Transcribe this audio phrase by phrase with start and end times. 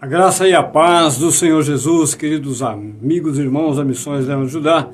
[0.00, 4.46] A graça e a paz do Senhor Jesus, queridos amigos e irmãos da Missões Leva
[4.46, 4.88] Judá.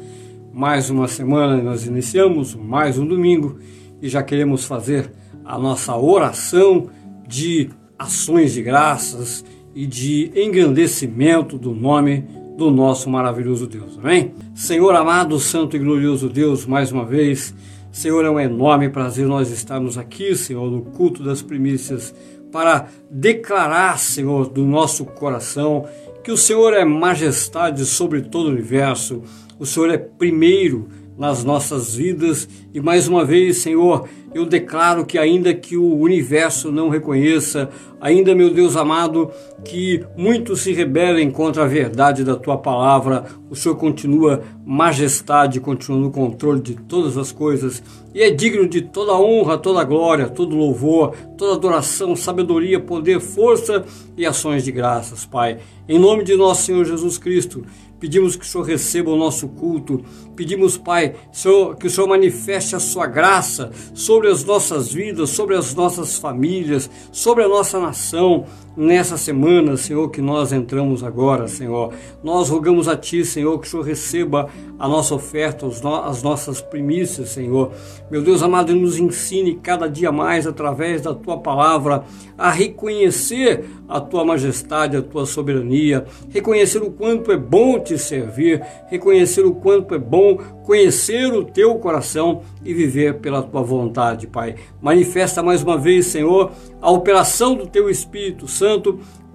[0.52, 3.56] Mais uma semana nós iniciamos, mais um domingo
[4.02, 5.12] e já queremos fazer
[5.44, 6.88] a nossa oração
[7.24, 9.44] de ações de graças
[9.76, 12.24] e de engrandecimento do nome
[12.58, 13.96] do nosso maravilhoso Deus.
[13.96, 14.34] Amém?
[14.56, 17.54] Senhor amado, santo e glorioso Deus, mais uma vez,
[17.92, 22.12] Senhor, é um enorme prazer nós estarmos aqui, Senhor, no culto das primícias
[22.56, 25.86] para declarar, Senhor, do nosso coração
[26.24, 29.22] que o Senhor é majestade sobre todo o universo,
[29.58, 30.88] o Senhor é primeiro
[31.18, 36.70] nas nossas vidas e mais uma vez, Senhor, eu declaro que ainda que o universo
[36.70, 39.30] não reconheça, ainda, meu Deus amado,
[39.64, 46.00] que muitos se rebelem contra a verdade da tua palavra, o Senhor continua majestade, continua
[46.00, 47.82] no controle de todas as coisas
[48.14, 53.84] e é digno de toda honra, toda glória, todo louvor, toda adoração, sabedoria, poder, força
[54.16, 55.58] e ações de graças, Pai.
[55.88, 57.64] Em nome de nosso Senhor Jesus Cristo,
[58.06, 60.00] Pedimos que o Senhor receba o nosso culto.
[60.36, 65.56] Pedimos, Pai, Senhor, que o Senhor manifeste a sua graça sobre as nossas vidas, sobre
[65.56, 68.46] as nossas famílias, sobre a nossa nação
[68.76, 71.94] nessa semana, Senhor, que nós entramos agora, Senhor.
[72.22, 75.66] Nós rogamos a Ti, Senhor, que o Senhor receba a nossa oferta,
[76.04, 77.72] as nossas primícias, Senhor.
[78.10, 82.04] Meu Deus amado, nos ensine cada dia mais, através da Tua palavra,
[82.36, 88.62] a reconhecer a Tua majestade, a Tua soberania, reconhecer o quanto é bom te servir,
[88.88, 94.56] reconhecer o quanto é bom conhecer o Teu coração e viver pela Tua vontade, Pai.
[94.82, 96.50] Manifesta mais uma vez, Senhor,
[96.82, 98.65] a operação do Teu Espírito Santo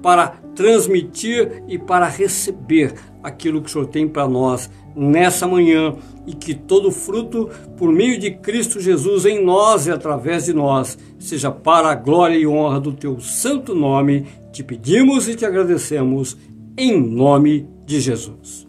[0.02, 2.94] para transmitir e para receber
[3.24, 8.20] aquilo que o Senhor tem para nós nessa manhã e que todo fruto por meio
[8.20, 12.80] de Cristo Jesus em nós e através de nós seja para a glória e honra
[12.80, 14.26] do teu santo nome.
[14.52, 16.38] Te pedimos e te agradecemos
[16.78, 18.68] em nome de Jesus.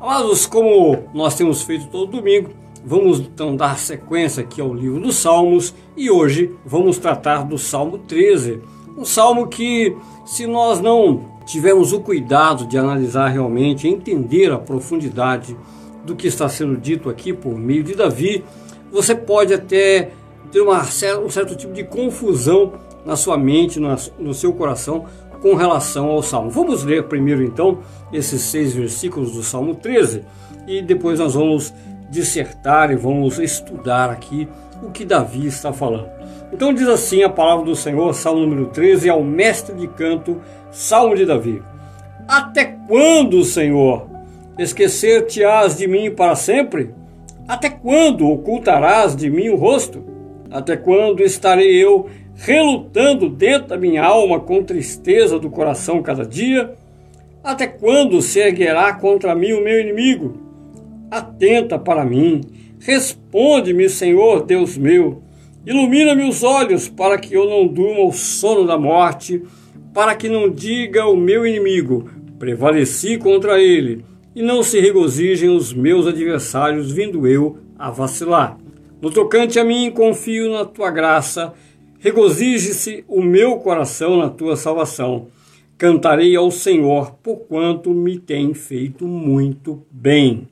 [0.00, 2.50] Amados, como nós temos feito todo domingo,
[2.84, 7.98] vamos então dar sequência aqui ao livro dos Salmos e hoje vamos tratar do Salmo
[7.98, 8.60] 13.
[8.96, 15.56] Um salmo que, se nós não tivemos o cuidado de analisar realmente, entender a profundidade
[16.04, 18.44] do que está sendo dito aqui por meio de Davi,
[18.92, 20.12] você pode até
[20.52, 22.72] ter uma, um certo tipo de confusão
[23.04, 25.06] na sua mente, no seu coração,
[25.42, 26.48] com relação ao Salmo.
[26.48, 27.80] Vamos ler primeiro então
[28.12, 30.22] esses seis versículos do Salmo 13
[30.66, 31.74] e depois nós vamos
[32.08, 34.48] dissertar e vamos estudar aqui
[34.82, 36.13] o que Davi está falando.
[36.54, 41.16] Então diz assim a palavra do Senhor, Salmo número 13, ao mestre de canto, Salmo
[41.16, 41.60] de Davi.
[42.28, 44.06] Até quando, Senhor,
[44.56, 46.94] esquecer-te-ás de mim para sempre?
[47.48, 50.04] Até quando ocultarás de mim o rosto?
[50.48, 56.72] Até quando estarei eu relutando dentro da minha alma com tristeza do coração cada dia?
[57.42, 60.38] Até quando se erguerá contra mim o meu inimigo?
[61.10, 62.42] Atenta para mim,
[62.78, 65.23] responde-me, Senhor Deus meu.
[65.66, 69.42] Ilumina-me os olhos para que eu não durma o sono da morte,
[69.94, 74.04] para que não diga o meu inimigo, prevaleci contra ele,
[74.34, 78.58] e não se regozijem os meus adversários, vindo eu a vacilar.
[79.00, 81.54] No tocante a mim, confio na tua graça,
[81.98, 85.28] regozije-se o meu coração na tua salvação.
[85.78, 90.46] Cantarei ao Senhor, porquanto me tem feito muito bem.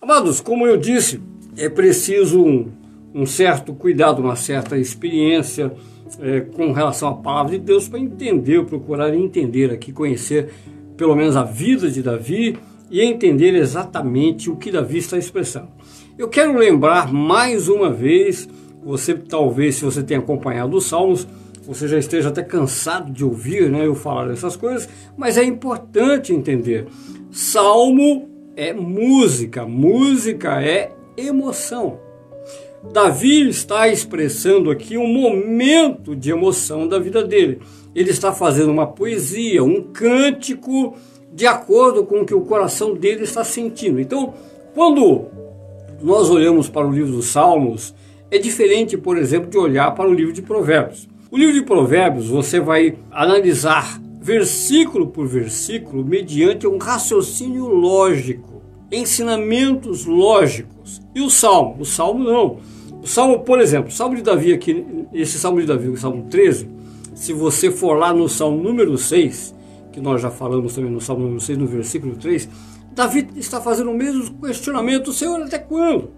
[0.00, 1.20] Amados, como eu disse,
[1.56, 2.81] é preciso um
[3.14, 5.72] um certo cuidado, uma certa experiência
[6.20, 10.50] é, com relação à palavra de Deus para entender, procurar entender aqui, conhecer
[10.96, 12.58] pelo menos a vida de Davi
[12.90, 15.68] e entender exatamente o que Davi está expressando.
[16.18, 18.48] Eu quero lembrar mais uma vez,
[18.84, 21.26] você talvez, se você tem acompanhado os Salmos,
[21.66, 26.32] você já esteja até cansado de ouvir né, eu falar dessas coisas, mas é importante
[26.32, 26.86] entender.
[27.30, 32.11] Salmo é música, música é emoção.
[32.90, 37.60] Davi está expressando aqui um momento de emoção da vida dele.
[37.94, 40.96] Ele está fazendo uma poesia, um cântico
[41.32, 44.00] de acordo com o que o coração dele está sentindo.
[44.00, 44.34] Então,
[44.74, 45.26] quando
[46.02, 47.94] nós olhamos para o livro dos Salmos,
[48.30, 51.08] é diferente, por exemplo, de olhar para o livro de Provérbios.
[51.30, 58.51] O livro de Provérbios você vai analisar versículo por versículo mediante um raciocínio lógico,
[58.92, 61.00] ensinamentos lógicos.
[61.14, 61.76] E o Salmo?
[61.80, 62.58] O Salmo não.
[63.02, 66.26] O Salmo, por exemplo, o Salmo de Davi aqui, esse Salmo de Davi, o Salmo
[66.30, 66.68] 13,
[67.14, 69.54] se você for lá no Salmo número 6,
[69.92, 72.48] que nós já falamos também no Salmo número 6, no versículo 3,
[72.92, 76.10] Davi está fazendo o mesmo questionamento, Senhor, até quando?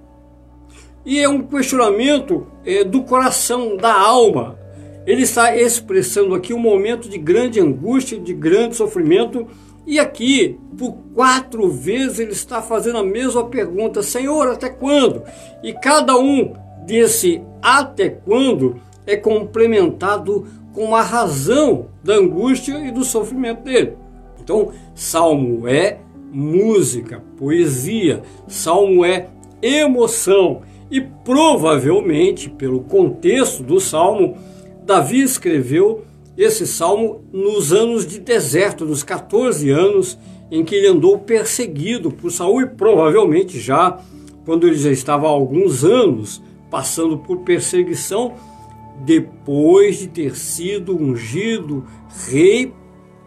[1.06, 4.58] E é um questionamento é, do coração, da alma.
[5.06, 9.46] ele está expressando aqui um momento de grande angústia, de grande sofrimento,
[9.86, 15.22] e aqui, por quatro vezes, ele está fazendo a mesma pergunta: Senhor, até quando?
[15.62, 16.54] E cada um
[16.86, 18.76] desse até quando
[19.06, 23.96] é complementado com a razão da angústia e do sofrimento dele.
[24.42, 25.98] Então, salmo é
[26.32, 29.28] música, poesia, salmo é
[29.62, 30.62] emoção.
[30.90, 34.36] E provavelmente, pelo contexto do salmo,
[34.84, 36.04] Davi escreveu
[36.36, 40.18] esse salmo nos anos de deserto, nos 14 anos
[40.50, 43.98] em que ele andou perseguido por Saul e provavelmente já
[44.44, 48.34] quando ele já estava há alguns anos passando por perseguição
[49.04, 51.84] depois de ter sido ungido
[52.28, 52.72] rei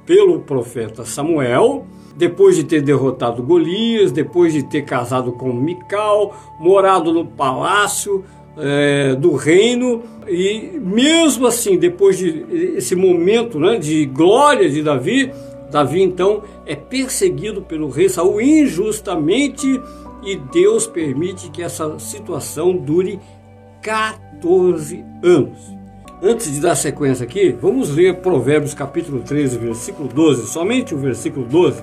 [0.06, 7.12] pelo profeta Samuel, depois de ter derrotado Golias, depois de ter casado com Mical, morado
[7.12, 8.24] no palácio
[8.60, 12.46] é, do reino e mesmo assim depois de
[12.76, 15.32] esse momento né, de glória de Davi,
[15.70, 19.80] Davi então é perseguido pelo rei Saul injustamente
[20.24, 23.20] e Deus permite que essa situação dure
[23.82, 25.78] 14 anos.
[26.22, 31.46] Antes de dar sequência aqui, vamos ler Provérbios capítulo 13, versículo 12, somente o versículo
[31.46, 31.80] 12,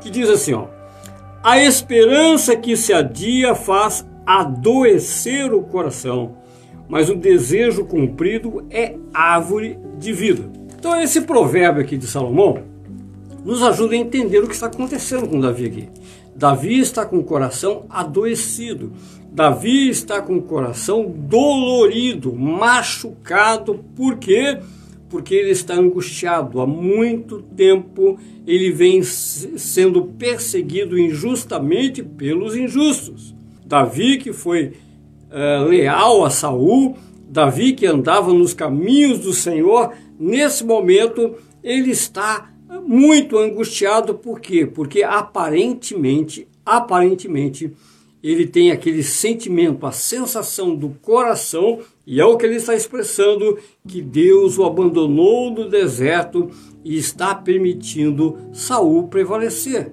[0.00, 0.64] que diz assim, ó:
[1.42, 6.36] A esperança que se adia faz adoecer o coração,
[6.88, 10.50] mas o desejo cumprido é árvore de vida.
[10.78, 12.62] Então esse provérbio aqui de Salomão
[13.44, 15.88] nos ajuda a entender o que está acontecendo com Davi aqui.
[16.34, 18.92] Davi está com o coração adoecido.
[19.32, 23.84] Davi está com o coração dolorido, machucado.
[23.94, 24.58] Por quê?
[25.08, 26.60] Porque ele está angustiado.
[26.60, 33.34] Há muito tempo ele vem sendo perseguido injustamente pelos injustos.
[33.66, 34.74] Davi que foi
[35.30, 36.96] uh, leal a Saul,
[37.28, 42.50] Davi que andava nos caminhos do Senhor, nesse momento ele está
[42.86, 44.64] muito angustiado, por quê?
[44.64, 47.72] Porque aparentemente, aparentemente,
[48.22, 53.58] ele tem aquele sentimento, a sensação do coração, e é o que ele está expressando,
[53.86, 56.50] que Deus o abandonou no deserto
[56.84, 59.92] e está permitindo Saul prevalecer.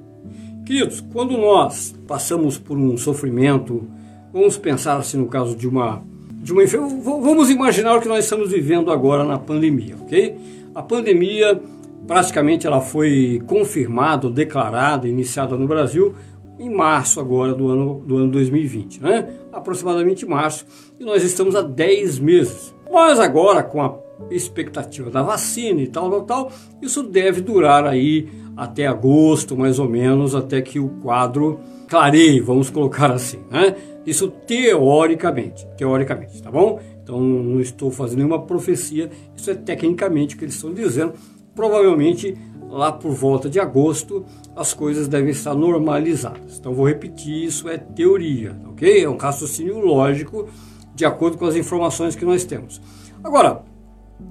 [0.66, 3.86] Queridos, quando nós passamos por um sofrimento,
[4.32, 6.02] vamos pensar assim no caso de uma
[6.42, 10.38] de uma vamos imaginar o que nós estamos vivendo agora na pandemia, ok?
[10.74, 11.62] A pandemia
[12.08, 16.16] praticamente ela foi confirmada, declarada, iniciada no Brasil
[16.60, 19.28] em março agora do ano, do ano 2020, né?
[19.52, 20.66] aproximadamente março,
[21.00, 22.74] e nós estamos há 10 meses.
[22.92, 23.98] Mas agora, com a
[24.30, 26.52] expectativa da vacina e tal, tal, tal,
[26.82, 32.70] isso deve durar aí até agosto, mais ou menos, até que o quadro clareie, vamos
[32.70, 33.76] colocar assim, né?
[34.06, 36.80] Isso teoricamente, teoricamente, tá bom?
[37.04, 41.14] Então não estou fazendo nenhuma profecia, isso é tecnicamente o que eles estão dizendo,
[41.56, 42.38] provavelmente
[42.70, 46.58] lá por volta de agosto as coisas devem estar normalizadas.
[46.58, 49.04] Então vou repetir, isso é teoria, ok?
[49.04, 50.48] É um raciocínio lógico
[50.96, 52.82] de acordo com as informações que nós temos.
[53.24, 53.64] Agora,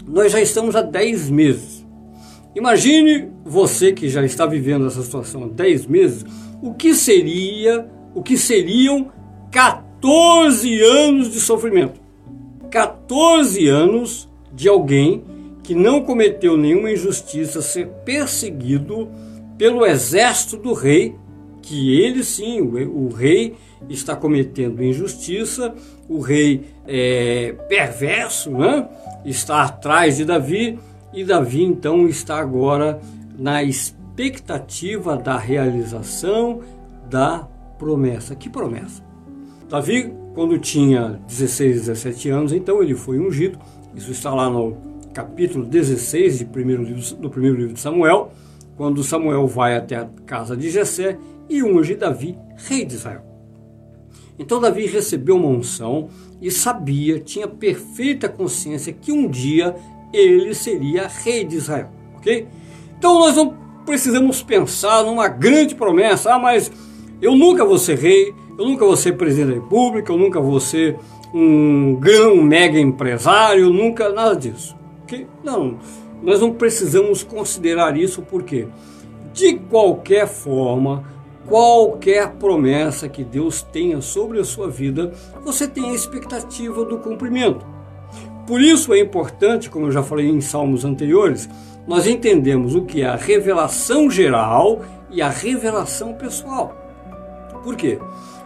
[0.06, 1.81] nós já estamos há 10 meses.
[2.54, 6.24] Imagine você que já está vivendo essa situação há 10 meses,
[6.62, 9.10] o que seria, o que seriam
[9.50, 12.00] 14 anos de sofrimento.
[12.70, 15.24] 14 anos de alguém
[15.62, 19.08] que não cometeu nenhuma injustiça ser perseguido
[19.56, 21.14] pelo exército do rei,
[21.62, 23.54] que ele sim, o, rei
[23.88, 25.72] está cometendo injustiça,
[26.08, 28.88] o rei é perverso, né?
[29.24, 30.78] está atrás de Davi,
[31.12, 33.00] e Davi então está agora
[33.38, 36.60] na expectativa da realização
[37.08, 38.34] da promessa.
[38.34, 39.02] Que promessa?
[39.68, 43.58] Davi, quando tinha 16, 17 anos, então ele foi ungido,
[43.94, 44.76] isso está lá no
[45.12, 48.32] capítulo 16 de primeiro livro, do primeiro livro de Samuel,
[48.76, 53.22] quando Samuel vai até a casa de Jessé e unge Davi, rei de Israel.
[54.38, 56.08] Então Davi recebeu uma unção
[56.40, 59.76] e sabia, tinha perfeita consciência que um dia
[60.12, 62.46] ele seria rei de Israel, ok?
[62.98, 66.70] Então nós não precisamos pensar numa grande promessa, ah, mas
[67.20, 70.60] eu nunca vou ser rei, eu nunca vou ser presidente da república, eu nunca vou
[70.60, 70.98] ser
[71.34, 74.76] um grão mega empresário, nunca, nada disso.
[74.98, 75.78] Porque, não,
[76.22, 78.68] nós não precisamos considerar isso porque,
[79.32, 81.04] de qualquer forma,
[81.46, 85.12] qualquer promessa que Deus tenha sobre a sua vida,
[85.44, 87.64] você tem a expectativa do cumprimento.
[88.46, 91.48] Por isso é importante, como eu já falei em salmos anteriores,
[91.86, 96.76] nós entendemos o que é a revelação geral e a revelação pessoal.
[97.62, 97.98] Por quê?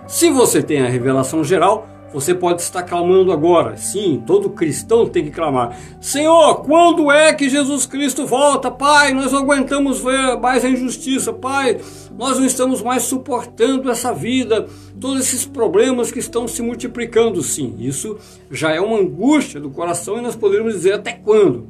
[0.06, 3.76] Se você tem a revelação geral, Você pode estar clamando agora.
[3.76, 5.76] Sim, todo cristão tem que clamar.
[6.00, 8.70] Senhor, quando é que Jesus Cristo volta?
[8.70, 11.32] Pai, nós não aguentamos ver mais a injustiça.
[11.32, 11.78] Pai,
[12.16, 14.66] nós não estamos mais suportando essa vida,
[15.00, 17.42] todos esses problemas que estão se multiplicando.
[17.42, 18.16] Sim, isso
[18.50, 21.66] já é uma angústia do coração e nós poderíamos dizer até quando.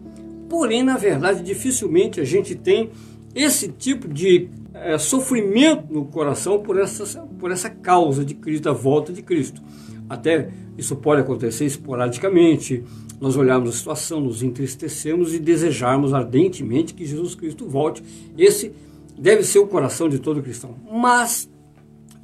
[0.48, 2.90] Porém, na verdade, dificilmente a gente tem
[3.34, 8.72] esse tipo de é, sofrimento no coração por essa, por essa causa de Cristo, da
[8.72, 9.60] volta de Cristo.
[10.08, 12.84] Até isso pode acontecer esporadicamente,
[13.20, 18.02] nós olharmos a situação, nos entristecemos e desejarmos ardentemente que Jesus Cristo volte.
[18.36, 18.72] Esse
[19.18, 20.76] deve ser o coração de todo cristão.
[20.90, 21.48] Mas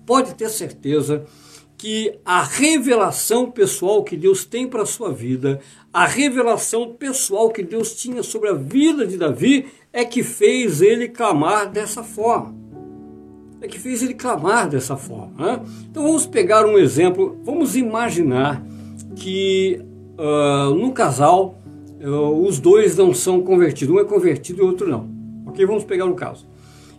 [0.05, 1.25] pode ter certeza
[1.79, 5.59] que a revelação pessoal que Deus tem para a sua vida,
[5.93, 11.09] a revelação pessoal que Deus tinha sobre a vida de Davi, é que fez ele
[11.09, 12.62] clamar dessa forma.
[13.63, 15.33] É que fez ele clamar dessa forma.
[15.39, 15.61] Né?
[15.89, 18.63] Então vamos pegar um exemplo, vamos imaginar
[19.15, 19.81] que
[20.19, 21.63] uh, no casal
[22.01, 25.09] uh, os dois não são convertidos, um é convertido e o outro não.
[25.47, 25.65] Ok?
[25.65, 26.45] Vamos pegar um caso.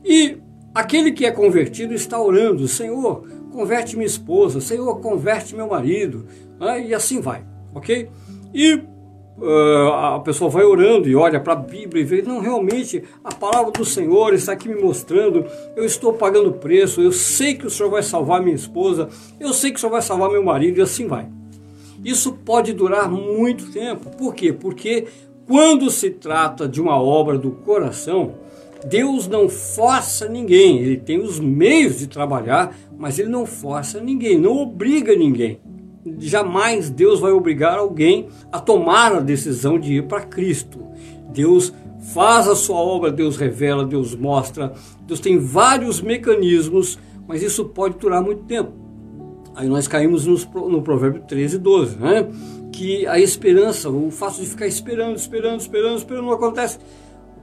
[0.05, 0.37] E
[0.73, 6.25] aquele que é convertido está orando, Senhor, converte minha esposa, Senhor, converte meu marido,
[6.57, 6.87] né?
[6.87, 7.43] e assim vai,
[7.73, 8.09] ok?
[8.53, 8.81] E
[9.37, 13.33] uh, a pessoa vai orando e olha para a Bíblia e vê, não, realmente a
[13.33, 17.69] palavra do Senhor está aqui me mostrando, eu estou pagando preço, eu sei que o
[17.69, 19.09] Senhor vai salvar minha esposa,
[19.39, 21.27] eu sei que o Senhor vai salvar meu marido, e assim vai.
[22.03, 24.51] Isso pode durar muito tempo, por quê?
[24.51, 25.07] Porque
[25.47, 28.35] quando se trata de uma obra do coração,
[28.85, 34.37] Deus não força ninguém, ele tem os meios de trabalhar, mas ele não força ninguém,
[34.37, 35.59] não obriga ninguém.
[36.19, 40.79] Jamais Deus vai obrigar alguém a tomar a decisão de ir para Cristo.
[41.29, 41.73] Deus
[42.13, 44.73] faz a sua obra, Deus revela, Deus mostra,
[45.07, 48.71] Deus tem vários mecanismos, mas isso pode durar muito tempo.
[49.55, 52.27] Aí nós caímos no provérbio 13, 12, né?
[52.71, 56.79] Que a esperança, o fato de ficar esperando, esperando, esperando, esperando, não acontece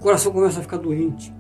[0.01, 1.31] o coração começa a ficar doente.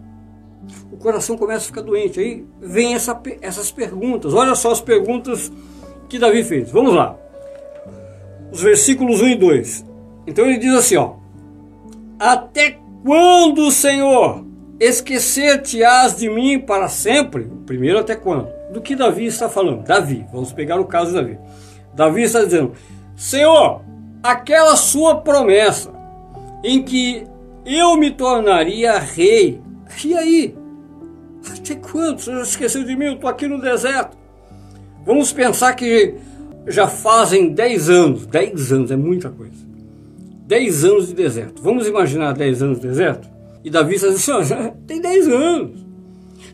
[0.92, 2.20] O coração começa a ficar doente.
[2.20, 4.34] Aí vem essa, essas perguntas.
[4.34, 5.50] Olha só as perguntas
[6.10, 6.70] que Davi fez.
[6.70, 7.16] Vamos lá.
[8.52, 9.86] Os versículos 1 e 2.
[10.26, 11.14] Então ele diz assim: ó,
[12.18, 14.44] Até quando, Senhor,
[14.78, 17.50] esquecer-te-ás de mim para sempre?
[17.64, 18.48] Primeiro, até quando?
[18.72, 19.84] Do que Davi está falando?
[19.84, 21.38] Davi, vamos pegar o caso de Davi.
[21.94, 22.72] Davi está dizendo:
[23.16, 23.80] Senhor,
[24.22, 25.92] aquela sua promessa
[26.64, 27.24] em que
[27.64, 29.60] eu me tornaria rei.
[30.04, 30.56] E aí?
[31.56, 32.18] Até quando?
[32.18, 33.06] Você esqueceu de mim?
[33.06, 34.19] Eu estou aqui no deserto.
[35.04, 36.14] Vamos pensar que
[36.66, 38.26] já fazem 10 anos.
[38.26, 39.68] 10 anos é muita coisa.
[40.46, 41.62] 10 anos de deserto.
[41.62, 43.28] Vamos imaginar 10 anos de deserto?
[43.64, 44.42] E Davi diz assim: ó,
[44.86, 45.86] tem 10 anos.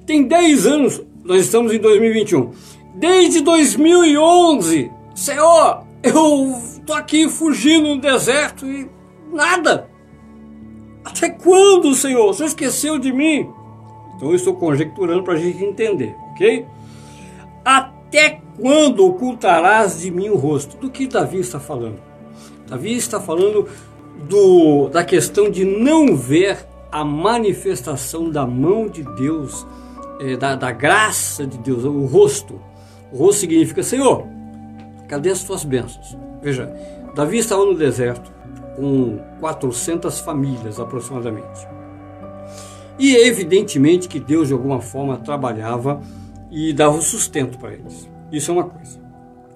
[0.07, 1.03] Tem 10 anos.
[1.25, 2.51] Nós estamos em 2021.
[2.95, 8.89] Desde 2011, Senhor, eu estou aqui fugindo no deserto e
[9.33, 9.89] nada.
[11.05, 12.27] Até quando, Senhor?
[12.27, 13.49] Você esqueceu de mim?
[14.17, 16.67] Então eu estou conjecturando para a gente entender, ok?
[17.65, 17.96] Até
[18.59, 20.77] quando ocultarás de mim o rosto?
[20.77, 21.99] Do que Davi está falando?
[22.67, 23.69] Davi está falando
[24.29, 29.67] do, da questão de não ver a manifestação da mão de Deus,
[30.21, 32.61] é, da, da graça de Deus, o rosto.
[33.13, 34.27] O rosto significa, Senhor,
[35.09, 36.17] cadê as tuas bênçãos?
[36.43, 36.73] Veja,
[37.15, 38.33] Davi estava no deserto,
[38.77, 41.67] com 400 famílias aproximadamente.
[42.99, 46.01] E evidentemente que Deus de alguma forma trabalhava
[46.51, 48.09] e dava o sustento para eles.
[48.31, 49.07] Isso é uma coisa.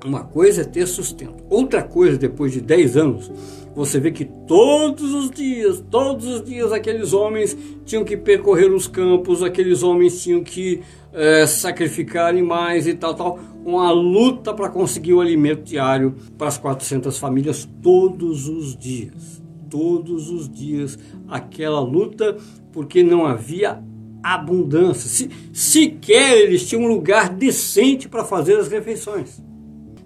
[0.05, 1.45] Uma coisa é ter sustento.
[1.51, 3.31] Outra coisa, depois de 10 anos,
[3.75, 8.89] você vê que todos os dias, todos os dias, aqueles homens tinham que percorrer os
[8.89, 10.81] campos, aqueles homens tinham que
[11.13, 13.39] é, sacrificar animais e tal, tal.
[13.65, 19.43] Uma luta para conseguir o alimento diário para as 400 famílias todos os dias.
[19.69, 22.37] Todos os dias, aquela luta,
[22.73, 23.81] porque não havia
[24.23, 25.09] abundância.
[25.09, 29.41] Se, sequer eles tinham um lugar decente para fazer as refeições.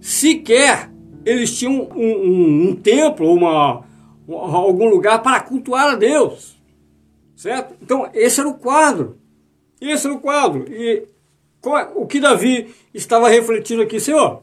[0.01, 0.91] Sequer
[1.25, 3.85] eles tinham um, um, um templo, uma,
[4.29, 6.55] algum lugar para cultuar a Deus.
[7.35, 7.75] Certo?
[7.83, 9.19] Então, esse era o quadro.
[9.81, 10.67] Esse era o quadro.
[10.71, 11.07] E
[11.67, 14.43] é, o que Davi estava refletindo aqui, Senhor?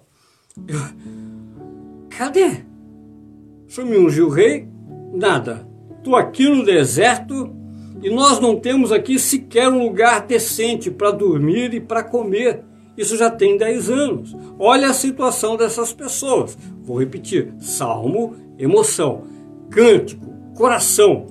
[2.09, 2.63] Cadê?
[3.67, 4.67] O Senhor me ungiu rei?
[5.13, 5.67] Nada.
[5.97, 7.60] Estou aqui no deserto
[8.01, 12.63] e nós não temos aqui sequer um lugar decente para dormir e para comer.
[12.98, 14.36] Isso já tem 10 anos.
[14.60, 16.58] Olha a situação dessas pessoas.
[16.84, 19.24] Vou repetir: salmo, emoção,
[19.70, 21.27] cântico, coração.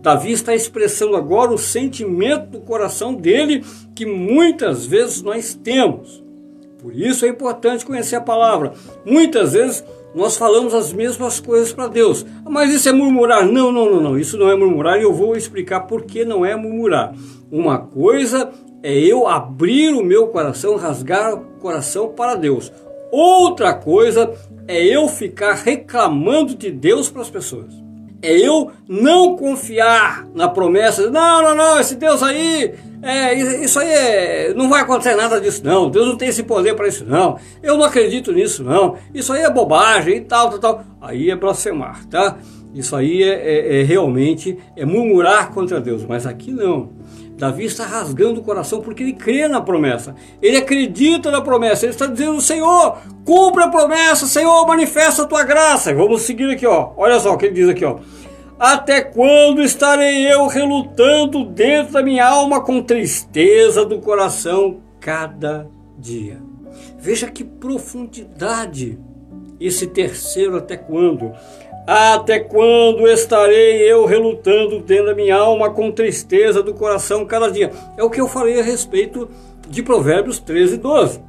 [0.00, 3.64] Davi está expressando agora o sentimento do coração dele
[3.94, 6.22] que muitas vezes nós temos.
[6.78, 8.74] Por isso é importante conhecer a palavra.
[9.06, 9.82] Muitas vezes
[10.14, 12.24] nós falamos as mesmas coisas para Deus.
[12.48, 13.46] Mas isso é murmurar?
[13.46, 14.18] Não, não, não, não.
[14.18, 17.14] Isso não é murmurar e eu vou explicar por que não é murmurar.
[17.50, 18.50] Uma coisa
[18.82, 22.72] é eu abrir o meu coração, rasgar o coração para Deus.
[23.10, 24.32] Outra coisa
[24.68, 27.84] é eu ficar reclamando de Deus para as pessoas
[28.24, 31.10] é eu não confiar na promessa.
[31.10, 33.34] Não, não, não, esse Deus aí, é,
[33.64, 35.90] isso aí é, não vai acontecer nada disso, não.
[35.90, 37.38] Deus não tem esse poder para isso, não.
[37.62, 38.96] Eu não acredito nisso, não.
[39.12, 40.84] Isso aí é bobagem e tal, tal, tal.
[41.00, 42.38] Aí é blasfemar, tá?
[42.74, 46.90] Isso aí é, é, é realmente é murmurar contra Deus, mas aqui não.
[47.36, 50.14] Davi está rasgando o coração porque ele crê na promessa.
[50.40, 51.84] Ele acredita na promessa.
[51.84, 55.92] Ele está dizendo: Senhor, cumpra a promessa, Senhor, manifesta a tua graça.
[55.92, 56.92] Vamos seguir aqui, ó.
[56.96, 57.98] Olha só o que ele diz aqui, ó.
[58.58, 65.66] Até quando estarei eu relutando dentro da minha alma com tristeza do coração cada
[65.98, 66.40] dia?
[66.98, 68.98] Veja que profundidade
[69.60, 71.32] esse terceiro até quando.
[71.86, 77.72] Até quando estarei eu relutando dentro da minha alma com tristeza do coração cada dia?
[77.96, 79.28] É o que eu falei a respeito
[79.68, 81.20] de Provérbios 13, 12.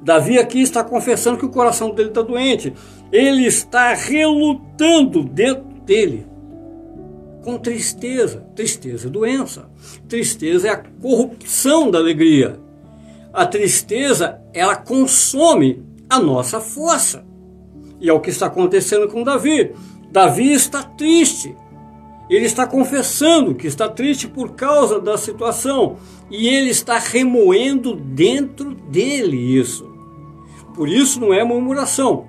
[0.00, 2.72] Davi aqui está confessando que o coração dele está doente.
[3.12, 6.26] Ele está relutando dentro dele
[7.42, 8.46] com tristeza.
[8.54, 9.70] Tristeza é doença.
[10.06, 12.60] Tristeza é a corrupção da alegria.
[13.32, 17.24] A tristeza, ela consome a nossa força.
[17.98, 19.72] E é o que está acontecendo com Davi.
[20.12, 21.56] Davi está triste.
[22.28, 25.96] Ele está confessando que está triste por causa da situação
[26.30, 29.90] e ele está remoendo dentro dele isso.
[30.74, 32.26] Por isso não é murmuração.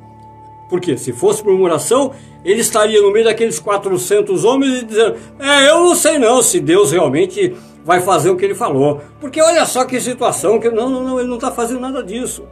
[0.70, 2.12] Porque se fosse murmuração,
[2.46, 6.60] ele estaria no meio daqueles 400 homens e dizendo: É, eu não sei não se
[6.60, 9.02] Deus realmente vai fazer o que ele falou.
[9.20, 12.44] Porque olha só que situação, que não, não, não, ele não está fazendo nada disso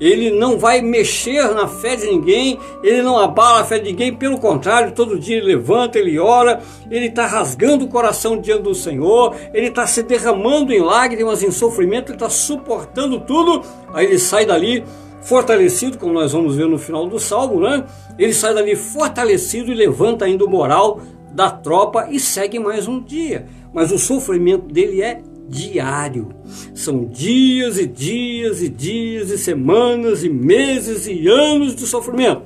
[0.00, 4.14] ele não vai mexer na fé de ninguém, ele não abala a fé de ninguém,
[4.14, 8.74] pelo contrário, todo dia ele levanta, ele ora, ele está rasgando o coração diante do
[8.74, 13.62] Senhor, ele está se derramando em lágrimas, em sofrimento, ele está suportando tudo,
[13.92, 14.84] aí ele sai dali
[15.22, 17.84] fortalecido, como nós vamos ver no final do salmo, né?
[18.18, 21.00] Ele sai dali fortalecido e levanta ainda o moral
[21.32, 23.46] da tropa e segue mais um dia.
[23.72, 26.28] Mas o sofrimento dele é diário.
[26.74, 32.42] São dias e dias e dias e semanas e meses e anos de sofrimento.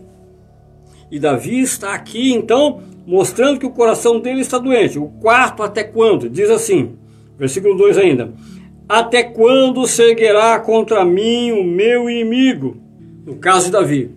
[1.10, 4.98] E Davi está aqui então mostrando que o coração dele está doente.
[4.98, 6.28] O quarto até quando?
[6.28, 6.96] Diz assim,
[7.38, 8.32] versículo 2 ainda:
[8.90, 12.76] Até quando seguirá contra mim o meu inimigo?
[13.24, 14.10] No caso de Davi,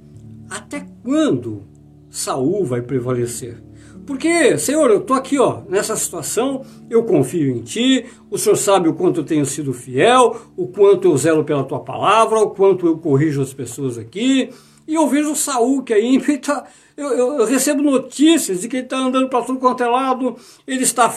[0.49, 1.61] até quando
[2.09, 3.61] Saul vai prevalecer?
[4.03, 8.89] Porque, Senhor, eu estou aqui ó, nessa situação, eu confio em Ti, o Senhor sabe
[8.89, 12.87] o quanto eu tenho sido fiel, o quanto eu zelo pela Tua palavra, o quanto
[12.87, 14.49] eu corrijo as pessoas aqui,
[14.87, 16.65] e eu vejo o Saul, que aí tá,
[16.95, 20.35] eu, eu, eu, recebo notícias de que ele está andando para tudo quanto é lado,
[20.67, 21.13] ele está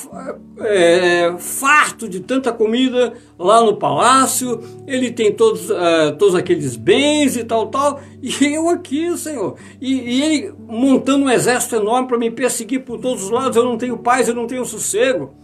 [0.60, 7.36] é, farto de tanta comida lá no palácio, ele tem todos, é, todos aqueles bens
[7.36, 12.18] e tal, tal, e eu aqui, Senhor, e, e ele montando um exército enorme para
[12.18, 15.34] me perseguir por todos os lados, eu não tenho paz, eu não tenho sossego.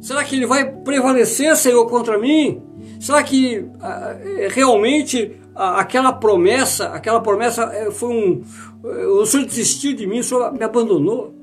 [0.00, 2.62] Será que ele vai prevalecer, Senhor, contra mim?
[3.00, 3.68] Será que uh,
[4.50, 8.42] realmente aquela promessa, aquela promessa eh, foi um.
[8.84, 11.34] Eh, o senhor desistiu de mim, o senhor me abandonou.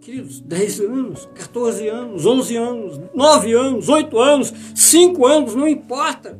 [0.00, 6.38] Queridos, 10 anos, 14 anos, 11 anos, 9 anos, 8 anos, 5 anos, não importa.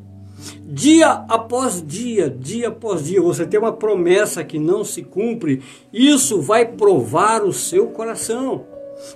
[0.64, 6.40] Dia após dia, dia após dia, você tem uma promessa que não se cumpre, isso
[6.40, 8.66] vai provar o seu coração.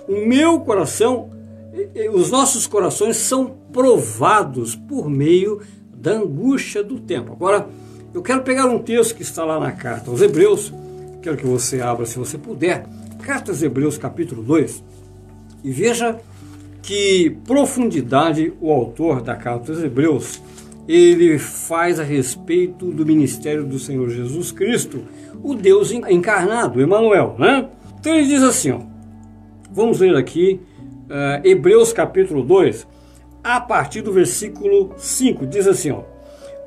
[0.07, 1.29] O meu coração,
[2.13, 5.61] os nossos corações são provados por meio
[5.95, 7.33] da angústia do tempo.
[7.33, 7.67] Agora,
[8.13, 10.73] eu quero pegar um texto que está lá na carta aos Hebreus,
[11.21, 12.85] quero que você abra, se você puder,
[13.21, 14.83] carta aos Hebreus, capítulo 2,
[15.63, 16.19] e veja
[16.81, 20.41] que profundidade o autor da carta aos Hebreus
[20.87, 25.01] ele faz a respeito do ministério do Senhor Jesus Cristo,
[25.43, 27.67] o Deus encarnado, Emmanuel, né?
[27.99, 28.81] Então ele diz assim, ó,
[29.71, 30.59] vamos ler aqui
[31.05, 32.87] uh, Hebreus capítulo 2,
[33.45, 36.01] a partir do versículo 5, diz assim: ó,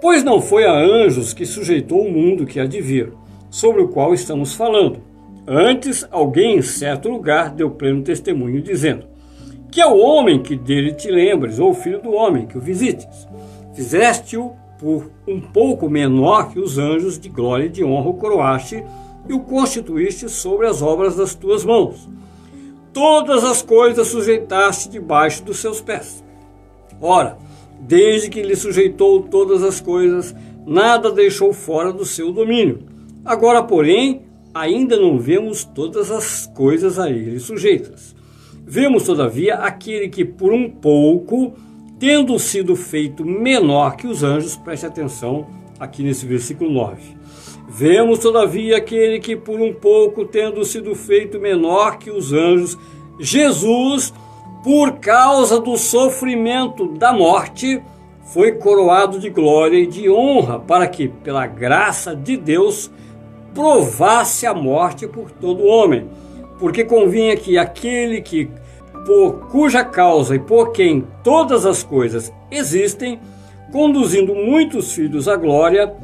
[0.00, 3.12] Pois não foi a anjos que sujeitou o mundo que há de vir,
[3.50, 5.00] sobre o qual estamos falando.
[5.44, 9.06] Antes, alguém em certo lugar deu pleno testemunho, dizendo:
[9.72, 12.60] Que é o homem que dele te lembres, ou o filho do homem que o
[12.60, 13.26] visites.
[13.74, 18.84] Fizeste-o por um pouco menor que os anjos de glória e de honra o coroaste
[19.28, 22.08] e o constituíste sobre as obras das tuas mãos.
[22.92, 26.27] Todas as coisas sujeitaste debaixo dos seus pés.
[27.00, 27.38] Ora,
[27.80, 30.34] desde que lhe sujeitou todas as coisas,
[30.66, 32.80] nada deixou fora do seu domínio.
[33.24, 34.22] Agora, porém,
[34.54, 38.16] ainda não vemos todas as coisas a ele sujeitas.
[38.66, 41.54] Vemos, todavia, aquele que por um pouco,
[41.98, 45.46] tendo sido feito menor que os anjos, preste atenção
[45.80, 47.16] aqui nesse versículo 9.
[47.70, 52.78] Vemos, todavia, aquele que por um pouco, tendo sido feito menor que os anjos,
[53.20, 54.12] Jesus,
[54.68, 57.83] por causa do sofrimento da morte,
[58.35, 62.90] foi coroado de glória e de honra, para que, pela graça de Deus,
[63.54, 66.07] provasse a morte por todo homem.
[66.59, 68.50] Porque convinha que aquele que,
[69.07, 73.18] por cuja causa e por quem todas as coisas existem,
[73.72, 75.94] conduzindo muitos filhos à glória,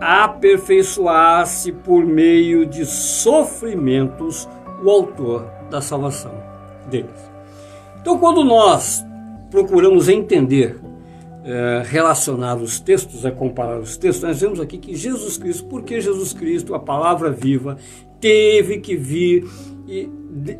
[0.00, 4.48] aperfeiçoasse por meio de sofrimentos
[4.82, 6.32] o autor da salvação
[6.90, 7.27] deles.
[8.00, 9.04] Então, quando nós
[9.50, 10.78] procuramos entender,
[11.44, 16.00] é, relacionar os textos, a comparar os textos, nós vemos aqui que Jesus Cristo, porque
[16.00, 17.76] Jesus Cristo, a palavra viva,
[18.20, 19.46] teve que vir
[19.86, 20.08] e,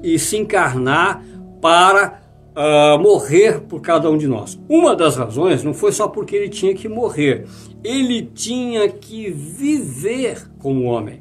[0.02, 1.22] e se encarnar
[1.60, 2.20] para
[2.58, 4.58] uh, morrer por cada um de nós.
[4.68, 7.44] Uma das razões não foi só porque ele tinha que morrer,
[7.84, 11.20] ele tinha que viver como homem.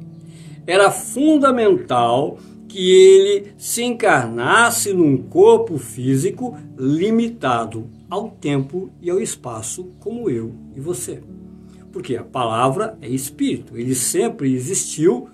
[0.66, 9.92] Era fundamental que ele se encarnasse num corpo físico limitado ao tempo e ao espaço,
[10.00, 11.22] como eu e você.
[11.92, 15.30] Porque a palavra é espírito, ele sempre existiu,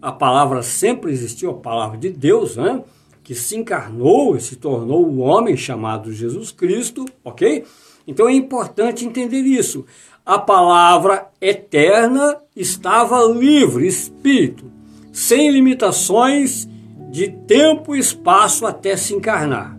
[0.00, 2.82] a palavra sempre existiu, a palavra de Deus, né?
[3.22, 7.64] que se encarnou e se tornou o homem chamado Jesus Cristo, ok?
[8.06, 9.84] Então é importante entender isso.
[10.26, 14.64] A palavra eterna estava livre, espírito,
[15.20, 16.66] sem limitações
[17.10, 19.78] de tempo e espaço até se encarnar.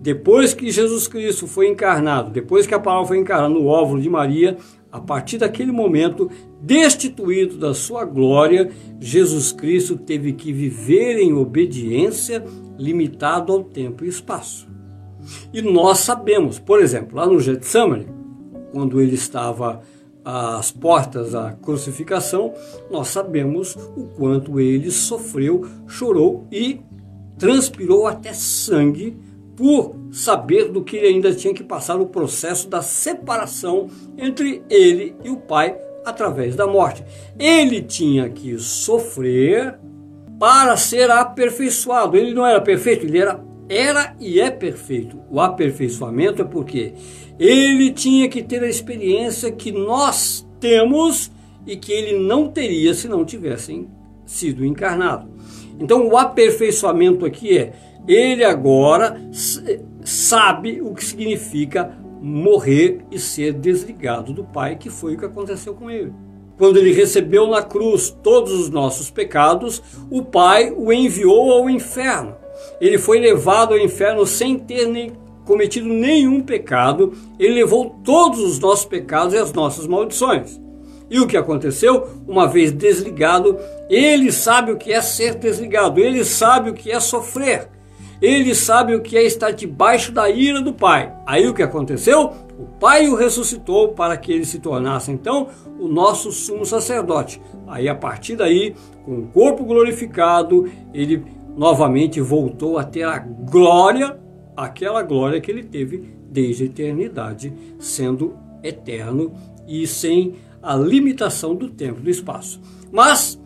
[0.00, 4.10] Depois que Jesus Cristo foi encarnado, depois que a palavra foi encarnada no óvulo de
[4.10, 4.56] Maria,
[4.90, 6.28] a partir daquele momento,
[6.60, 12.44] destituído da sua glória, Jesus Cristo teve que viver em obediência,
[12.76, 14.68] limitado ao tempo e espaço.
[15.52, 18.08] E nós sabemos, por exemplo, lá no Getsemane,
[18.72, 19.82] quando ele estava
[20.24, 22.54] às portas da crucificação,
[22.90, 26.80] nós sabemos o quanto ele sofreu, chorou e
[27.38, 29.16] transpirou até sangue
[29.56, 35.14] por saber do que ele ainda tinha que passar no processo da separação entre ele
[35.22, 37.04] e o Pai através da morte.
[37.38, 39.78] Ele tinha que sofrer
[40.38, 42.16] para ser aperfeiçoado.
[42.16, 45.20] Ele não era perfeito, ele era, era e é perfeito.
[45.30, 46.94] O aperfeiçoamento é porque
[47.38, 51.30] ele tinha que ter a experiência que nós temos
[51.66, 53.88] e que ele não teria se não tivessem
[54.26, 55.28] sido encarnado.
[55.78, 57.72] Então, o aperfeiçoamento aqui é
[58.06, 59.20] ele agora
[60.04, 65.74] sabe o que significa morrer e ser desligado do Pai, que foi o que aconteceu
[65.74, 66.12] com ele.
[66.56, 72.36] Quando ele recebeu na cruz todos os nossos pecados, o Pai o enviou ao inferno.
[72.80, 75.12] Ele foi levado ao inferno sem ter nem
[75.44, 80.60] cometido nenhum pecado, ele levou todos os nossos pecados e as nossas maldições.
[81.10, 82.08] E o que aconteceu?
[82.26, 83.58] Uma vez desligado,
[83.90, 87.68] ele sabe o que é ser desligado, ele sabe o que é sofrer.
[88.22, 91.12] Ele sabe o que é estar debaixo da ira do Pai.
[91.26, 92.32] Aí o que aconteceu?
[92.58, 97.42] O Pai o ressuscitou para que ele se tornasse então o nosso sumo sacerdote.
[97.66, 101.22] Aí a partir daí, com o corpo glorificado, ele
[101.56, 104.18] novamente voltou a ter a glória,
[104.56, 109.32] aquela glória que ele teve desde a eternidade, sendo eterno
[109.66, 112.60] e sem a limitação do tempo e do espaço.
[112.90, 113.40] Mas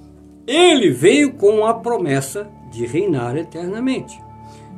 [0.47, 4.18] ele veio com a promessa de reinar eternamente.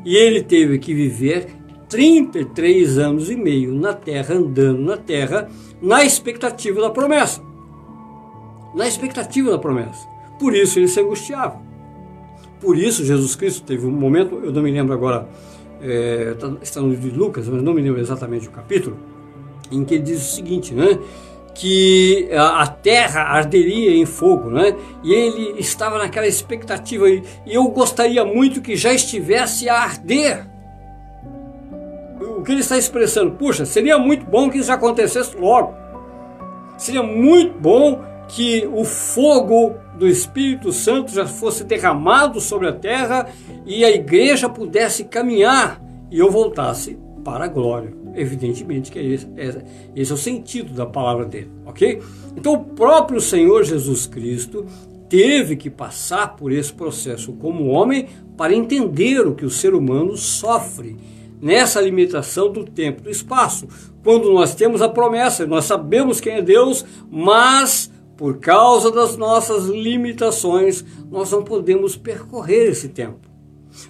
[0.05, 1.49] E ele teve que viver
[1.89, 5.49] 33 anos e meio na terra, andando na terra,
[5.83, 7.43] na expectativa da promessa.
[8.75, 10.09] Na expectativa da promessa.
[10.39, 11.70] Por isso ele se angustiava.
[12.61, 15.29] Por isso Jesus Cristo teve um momento, eu não me lembro agora,
[15.81, 18.97] é, está no livro de Lucas, mas não me lembro exatamente o capítulo,
[19.73, 20.99] em que ele diz o seguinte, né?
[21.55, 24.75] que a terra arderia em fogo, né?
[25.03, 30.47] E ele estava naquela expectativa e eu gostaria muito que já estivesse a arder.
[32.21, 33.33] O que ele está expressando?
[33.33, 35.75] Puxa, seria muito bom que isso acontecesse logo.
[36.79, 43.29] Seria muito bom que o fogo do Espírito Santo já fosse derramado sobre a terra
[43.67, 47.93] e a igreja pudesse caminhar e eu voltasse para a glória.
[48.15, 49.65] Evidentemente que é esse, é,
[49.95, 52.01] esse é o sentido da palavra dele, ok?
[52.37, 54.65] Então o próprio Senhor Jesus Cristo
[55.09, 60.17] teve que passar por esse processo como homem para entender o que o ser humano
[60.17, 60.97] sofre
[61.41, 63.67] nessa limitação do tempo e do espaço.
[64.03, 67.90] quando nós temos a promessa, nós sabemos quem é Deus, mas
[68.21, 73.27] por causa das nossas limitações, nós não podemos percorrer esse tempo.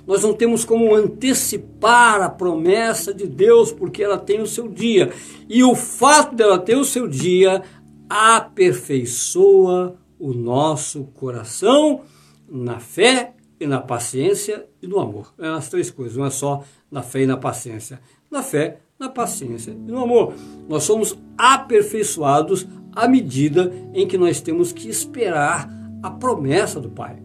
[0.06, 5.12] Nós não temos como antecipar a promessa de Deus, porque ela tem o seu dia.
[5.48, 7.64] E o fato dela ter o seu dia
[8.08, 12.02] aperfeiçoa o nosso coração
[12.48, 15.34] na fé e na paciência e no amor.
[15.40, 18.00] É as três coisas, não é só na fé e na paciência.
[18.30, 20.34] Na fé, na paciência e no amor.
[20.68, 25.68] Nós somos aperfeiçoados à medida em que nós temos que esperar
[26.02, 27.16] a promessa do Pai.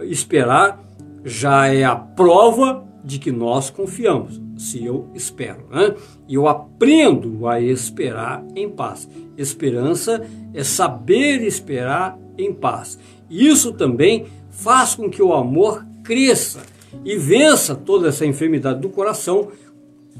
[0.00, 0.82] Esperar
[1.24, 5.66] já é a prova de que nós confiamos, se eu espero.
[5.70, 5.94] Né?
[6.28, 9.08] Eu aprendo a esperar em paz.
[9.36, 12.98] Esperança é saber esperar em paz.
[13.30, 16.62] Isso também faz com que o amor cresça
[17.04, 19.48] e vença toda essa enfermidade do coração,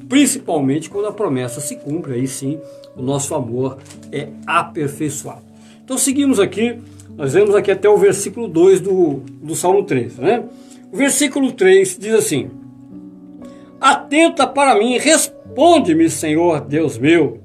[0.08, 2.58] principalmente quando a promessa se cumpre, aí sim
[2.96, 3.78] o nosso amor
[4.12, 5.42] é aperfeiçoado.
[5.84, 6.78] Então seguimos aqui,
[7.16, 10.44] nós vemos aqui até o versículo 2 do, do Salmo 3, né?
[10.92, 12.50] O versículo 3 diz assim:
[13.80, 17.40] Atenta para mim, responde-me, Senhor Deus meu,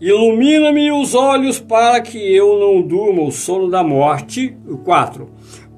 [0.00, 4.56] ilumina-me os olhos para que eu não durma o sono da morte.
[4.66, 5.36] O 4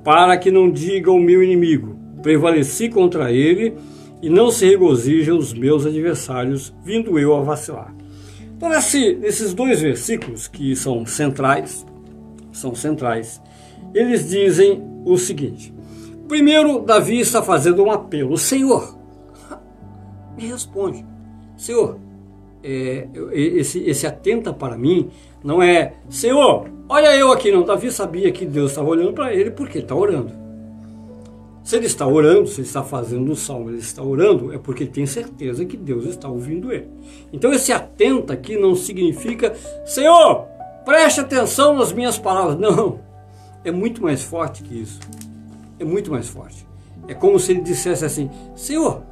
[0.08, 3.74] para que não diga o meu inimigo, prevaleci contra ele
[4.20, 7.94] e não se regozija os meus adversários, vindo eu a vacilar.
[8.56, 11.86] Então, nesse, nesses dois versículos que são centrais,
[12.52, 13.40] são centrais,
[13.94, 15.72] eles dizem o seguinte:
[16.26, 18.98] primeiro, Davi está fazendo um apelo, Senhor,
[20.36, 21.06] me responde,
[21.56, 21.98] Senhor,
[22.62, 25.10] é, esse, esse atenta para mim
[25.44, 27.62] não é, Senhor, olha eu aqui, não.
[27.62, 30.32] Davi sabia que Deus estava olhando para ele porque ele está orando.
[31.68, 34.86] Se ele está orando, se ele está fazendo um salmo, ele está orando, é porque
[34.86, 36.88] tem certeza que Deus está ouvindo ele.
[37.30, 39.54] Então esse atenta aqui não significa,
[39.84, 40.46] Senhor,
[40.82, 42.58] preste atenção nas minhas palavras.
[42.58, 43.00] Não,
[43.62, 44.98] é muito mais forte que isso.
[45.78, 46.66] É muito mais forte.
[47.06, 49.02] É como se ele dissesse assim, Senhor,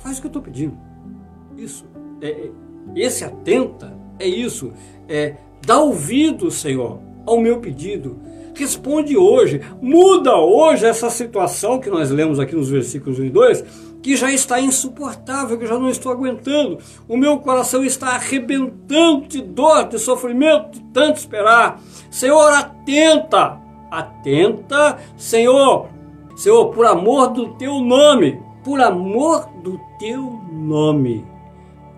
[0.00, 0.76] faz o que eu estou pedindo.
[1.56, 1.86] Isso.
[2.20, 2.50] É, é,
[2.96, 4.72] esse atenta é isso.
[5.08, 8.18] É Dá ouvido, Senhor, ao meu pedido.
[8.56, 13.64] Responde hoje, muda hoje essa situação que nós lemos aqui nos versículos 1 e 2,
[14.02, 16.78] que já está insuportável, que já não estou aguentando.
[17.06, 21.78] O meu coração está arrebentando de dor, de sofrimento, de tanto esperar.
[22.10, 25.88] Senhor, atenta, atenta, Senhor,
[26.34, 31.26] Senhor, por amor do teu nome, por amor do teu nome,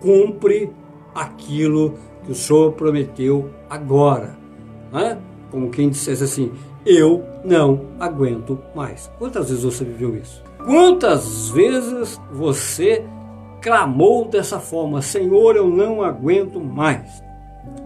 [0.01, 0.69] cumpre
[1.15, 1.93] aquilo
[2.25, 4.37] que o Senhor prometeu agora.
[4.91, 5.17] Né?
[5.51, 6.51] Como quem dissesse assim:
[6.85, 9.09] Eu não aguento mais.
[9.17, 10.43] Quantas vezes você viveu isso?
[10.63, 13.05] Quantas vezes você
[13.61, 17.23] clamou dessa forma: Senhor, eu não aguento mais.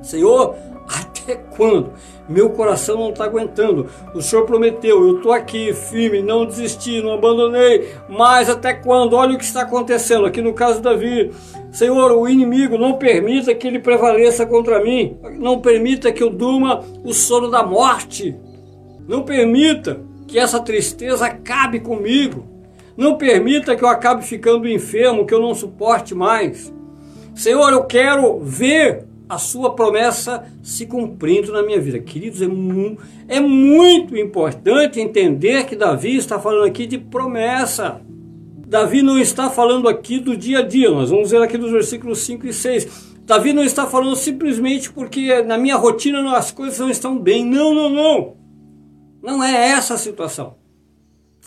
[0.02, 0.56] Senhor,
[0.88, 1.92] até quando?
[2.28, 3.88] Meu coração não está aguentando.
[4.14, 7.94] O Senhor prometeu, eu estou aqui firme, não desisti, não abandonei.
[8.10, 9.14] Mas até quando?
[9.16, 11.32] Olha o que está acontecendo aqui no caso de Davi.
[11.72, 15.18] Senhor, o inimigo não permita que ele prevaleça contra mim.
[15.40, 18.36] Não permita que eu durma o sono da morte.
[19.08, 22.48] Não permita que essa tristeza acabe comigo.
[22.96, 26.72] Não permita que eu acabe ficando enfermo, que eu não suporte mais.
[27.34, 32.00] Senhor, eu quero ver a sua promessa se cumprindo na minha vida.
[32.00, 38.02] Queridos, é, mu é muito importante entender que Davi está falando aqui de promessa.
[38.68, 42.20] Davi não está falando aqui do dia a dia, nós vamos ver aqui dos versículos
[42.20, 43.14] 5 e 6.
[43.26, 47.46] Davi não está falando simplesmente porque na minha rotina as coisas não estão bem.
[47.46, 48.34] Não, não, não.
[49.22, 50.56] Não é essa a situação.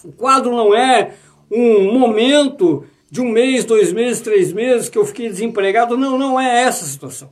[0.03, 1.15] O quadro não é
[1.51, 5.97] um momento de um mês, dois meses, três meses que eu fiquei desempregado.
[5.97, 7.31] Não, não é essa a situação.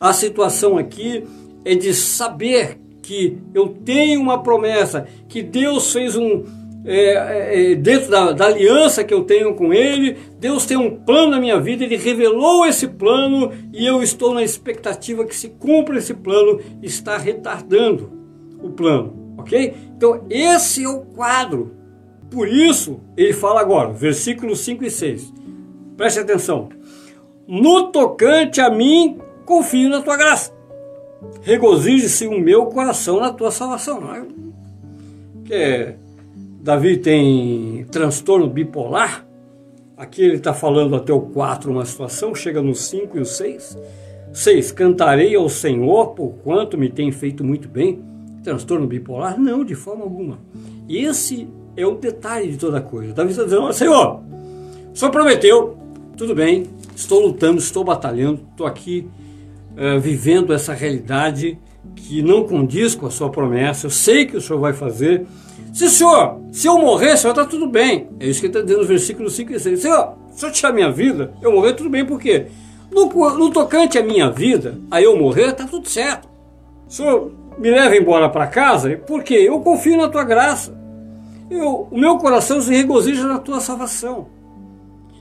[0.00, 1.24] A situação aqui
[1.64, 6.44] é de saber que eu tenho uma promessa, que Deus fez um.
[6.84, 11.00] É, é, é, dentro da, da, aliança que eu tenho com Ele, Deus tem um
[11.00, 15.48] plano na minha vida, Ele revelou esse plano e eu estou na expectativa que se
[15.48, 18.12] cumpra esse plano, está retardando
[18.62, 19.74] o plano, ok?
[19.96, 21.74] Então, esse é o quadro.
[22.30, 25.34] Por isso, ele fala agora, versículos 5 e 6.
[25.96, 26.68] Preste atenção.
[27.48, 30.52] No tocante a mim, confio na tua graça.
[31.40, 33.98] Regozije-se o meu coração na tua salvação.
[33.98, 34.26] Não é?
[35.42, 35.94] Que
[36.60, 39.26] Davi tem transtorno bipolar.
[39.96, 43.78] Aqui ele está falando até o 4 uma situação, chega no 5 e o 6.
[44.32, 44.72] 6.
[44.72, 48.04] Cantarei ao Senhor por quanto me tem feito muito bem.
[48.44, 49.40] Transtorno bipolar?
[49.40, 50.38] Não, de forma alguma.
[50.86, 53.14] Esse é o detalhe de toda coisa.
[53.14, 54.20] Davi está dizendo: Senhor,
[54.92, 55.76] o Senhor prometeu,
[56.16, 56.66] tudo bem,
[56.98, 59.08] Estou lutando, estou batalhando, estou aqui
[59.78, 61.58] uh, vivendo essa realidade
[61.94, 63.86] que não condiz com a sua promessa.
[63.86, 65.26] Eu sei que o Senhor vai fazer.
[65.72, 68.08] Se Senhor, se eu morrer, Senhor, está tudo bem.
[68.18, 69.80] É isso que está dizendo nos versículos 5 e 6.
[69.80, 72.46] Senhor, se eu tirar minha vida, eu morrer, tudo bem, por quê?
[72.90, 76.28] No, no tocante à minha vida, a eu morrer, está tudo certo.
[76.88, 79.34] Senhor me leva embora para casa, por quê?
[79.34, 80.76] Eu confio na tua graça.
[81.50, 84.28] Eu, o meu coração se regozija na tua salvação.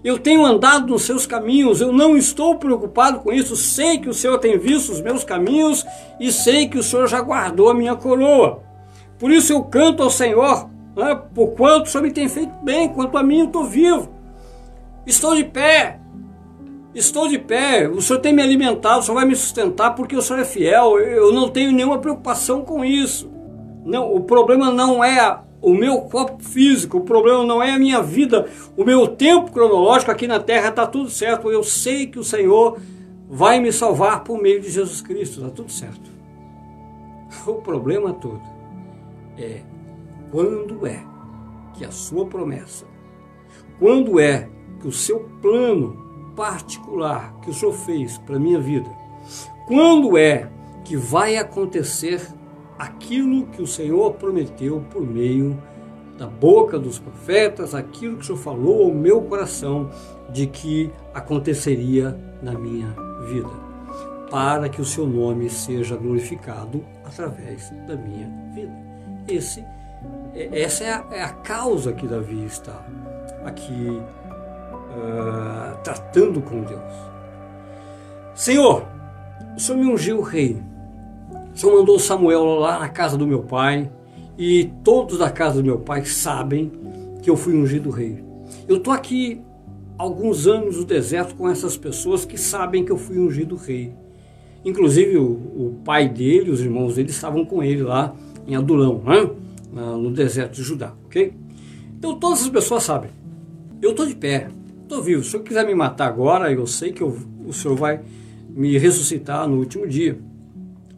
[0.07, 3.57] Eu tenho andado nos seus caminhos, eu não estou preocupado com isso.
[3.57, 5.85] Sei que o Senhor tem visto os meus caminhos
[6.17, 8.63] e sei que o Senhor já guardou a minha coroa.
[9.19, 12.87] Por isso eu canto ao Senhor, né, por quanto o Senhor me tem feito bem,
[12.87, 14.07] quanto a mim eu estou vivo.
[15.05, 15.99] Estou de pé,
[16.95, 20.21] estou de pé, o Senhor tem me alimentado, o Senhor vai me sustentar porque o
[20.21, 23.29] Senhor é fiel, eu não tenho nenhuma preocupação com isso.
[23.83, 25.19] Não, o problema não é
[25.61, 30.11] o meu corpo físico, o problema não é a minha vida, o meu tempo cronológico
[30.11, 31.51] aqui na terra está tudo certo.
[31.51, 32.79] Eu sei que o Senhor
[33.29, 36.11] vai me salvar por meio de Jesus Cristo, está tudo certo.
[37.47, 38.41] O problema todo
[39.37, 39.61] é
[40.31, 41.03] quando é
[41.73, 42.85] que a sua promessa,
[43.79, 48.89] quando é que o seu plano particular que o Senhor fez para a minha vida,
[49.67, 50.49] quando é
[50.83, 52.21] que vai acontecer
[52.77, 55.57] aquilo que o Senhor prometeu por meio
[56.17, 59.89] da boca dos profetas, aquilo que o Senhor falou ao meu coração
[60.29, 62.93] de que aconteceria na minha
[63.27, 63.49] vida,
[64.29, 68.73] para que o seu nome seja glorificado através da minha vida.
[69.27, 69.63] Esse,
[70.33, 72.83] é, essa é a, é a causa que Davi está
[73.45, 74.01] aqui
[74.97, 76.93] uh, tratando com Deus.
[78.33, 78.85] Senhor,
[79.55, 80.61] o Senhor me ungiu rei
[81.57, 83.89] o Senhor mandou Samuel lá na casa do meu pai
[84.37, 86.71] e todos da casa do meu pai sabem
[87.23, 88.23] que eu fui ungido rei.
[88.67, 89.41] Eu estou aqui
[89.97, 93.91] alguns anos no deserto com essas pessoas que sabem que eu fui ungido rei.
[94.63, 98.15] Inclusive o, o pai dele, os irmãos dele estavam com ele lá
[98.45, 99.27] em Adulão, né?
[99.73, 101.33] no deserto de Judá, ok?
[101.97, 103.09] Então todas as pessoas sabem.
[103.81, 104.49] Eu estou de pé,
[104.83, 105.23] estou vivo.
[105.23, 107.17] Se o senhor quiser me matar agora, eu sei que eu,
[107.47, 108.01] o senhor vai
[108.47, 110.19] me ressuscitar no último dia.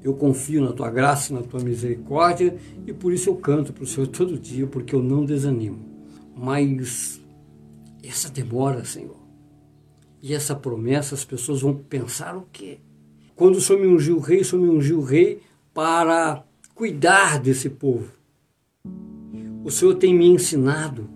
[0.03, 2.55] Eu confio na tua graça e na tua misericórdia
[2.87, 5.79] e por isso eu canto para o Senhor todo dia, porque eu não desanimo.
[6.35, 7.21] Mas
[8.03, 9.19] essa demora, Senhor,
[10.21, 12.79] e essa promessa, as pessoas vão pensar o quê?
[13.35, 15.41] Quando o Senhor me ungiu rei, o Senhor me ungiu rei
[15.73, 16.43] para
[16.75, 18.11] cuidar desse povo.
[19.63, 21.09] O Senhor tem me ensinado.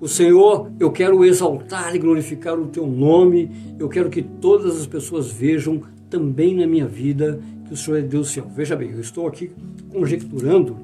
[0.00, 3.50] O Senhor, eu quero exaltar e glorificar o teu nome.
[3.78, 8.02] Eu quero que todas as pessoas vejam também na minha vida que o Senhor é
[8.02, 8.46] Deus céu.
[8.54, 9.50] Veja bem, eu estou aqui
[9.90, 10.76] conjecturando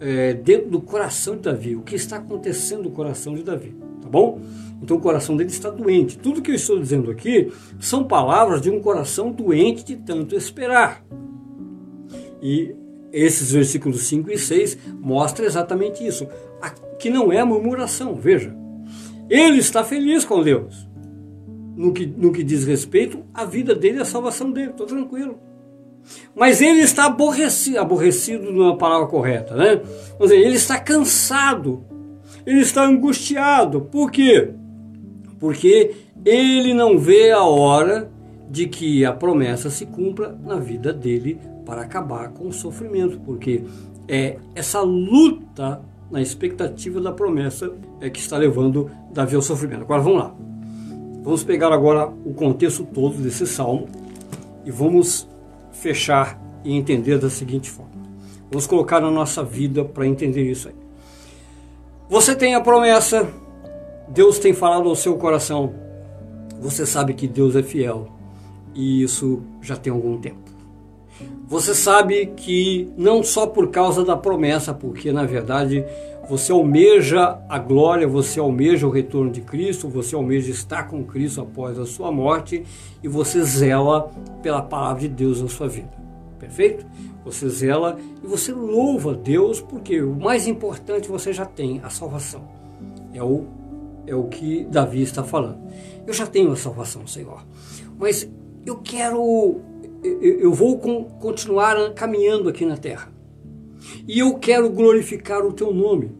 [0.00, 4.08] é, dentro do coração de Davi, o que está acontecendo no coração de Davi, tá
[4.08, 4.40] bom?
[4.82, 6.18] Então o coração dele está doente.
[6.18, 11.04] Tudo que eu estou dizendo aqui são palavras de um coração doente de tanto esperar.
[12.40, 12.74] E
[13.12, 16.28] esses versículos 5 e 6 mostram exatamente isso.
[16.98, 18.54] Que não é murmuração, veja.
[19.28, 20.88] Ele está feliz com Deus.
[21.76, 25.38] No que, no que diz respeito à vida dele e à salvação dele, estou tranquilo.
[26.34, 29.80] Mas ele está aborrecido, aborrecido não é a palavra correta, né?
[30.18, 31.84] Mas ele está cansado,
[32.46, 33.82] ele está angustiado.
[33.82, 34.50] Por quê?
[35.38, 35.94] Porque
[36.24, 38.10] ele não vê a hora
[38.50, 43.62] de que a promessa se cumpra na vida dele para acabar com o sofrimento, porque
[44.08, 49.82] é essa luta na expectativa da promessa é que está levando Davi ao sofrimento.
[49.82, 50.34] Agora vamos lá.
[51.22, 53.86] Vamos pegar agora o contexto todo desse salmo
[54.64, 55.28] e vamos
[55.80, 57.92] fechar e entender da seguinte forma.
[58.50, 60.74] Vamos colocar na nossa vida para entender isso aí.
[62.08, 63.28] Você tem a promessa,
[64.08, 65.74] Deus tem falado ao seu coração,
[66.60, 68.08] você sabe que Deus é fiel
[68.74, 70.48] e isso já tem algum tempo.
[71.46, 75.84] Você sabe que não só por causa da promessa, porque na verdade
[76.28, 81.40] você almeja a glória, você almeja o retorno de Cristo, você almeja estar com Cristo
[81.40, 82.64] após a sua morte
[83.02, 84.10] e você zela
[84.42, 85.90] pela palavra de Deus na sua vida.
[86.38, 86.86] Perfeito?
[87.24, 92.46] Você zela e você louva Deus porque o mais importante você já tem, a salvação.
[93.14, 93.46] É o,
[94.06, 95.58] é o que Davi está falando.
[96.06, 97.42] Eu já tenho a salvação, Senhor.
[97.98, 98.30] Mas
[98.66, 99.60] eu quero,
[100.02, 103.10] eu, vou continuar caminhando aqui na terra.
[104.06, 106.17] E eu quero glorificar o teu nome.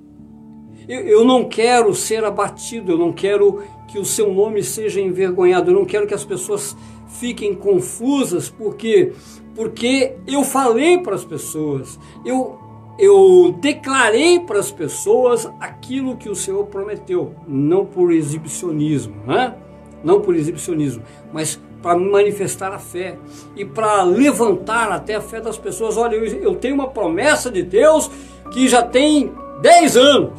[0.89, 5.71] Eu, eu não quero ser abatido, eu não quero que o seu nome seja envergonhado,
[5.71, 6.75] eu não quero que as pessoas
[7.07, 9.13] fiquem confusas, porque
[9.55, 12.59] porque eu falei para as pessoas, eu
[12.99, 19.55] eu declarei para as pessoas aquilo que o Senhor prometeu, não por exibicionismo, né?
[20.03, 23.17] não por exibicionismo, mas para manifestar a fé
[23.57, 25.97] e para levantar até a fé das pessoas.
[25.97, 28.11] Olha, eu tenho uma promessa de Deus
[28.51, 30.33] que já tem 10 anos,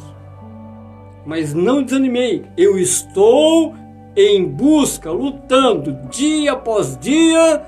[1.30, 2.42] mas não desanimei.
[2.56, 3.72] Eu estou
[4.16, 7.62] em busca, lutando dia após dia,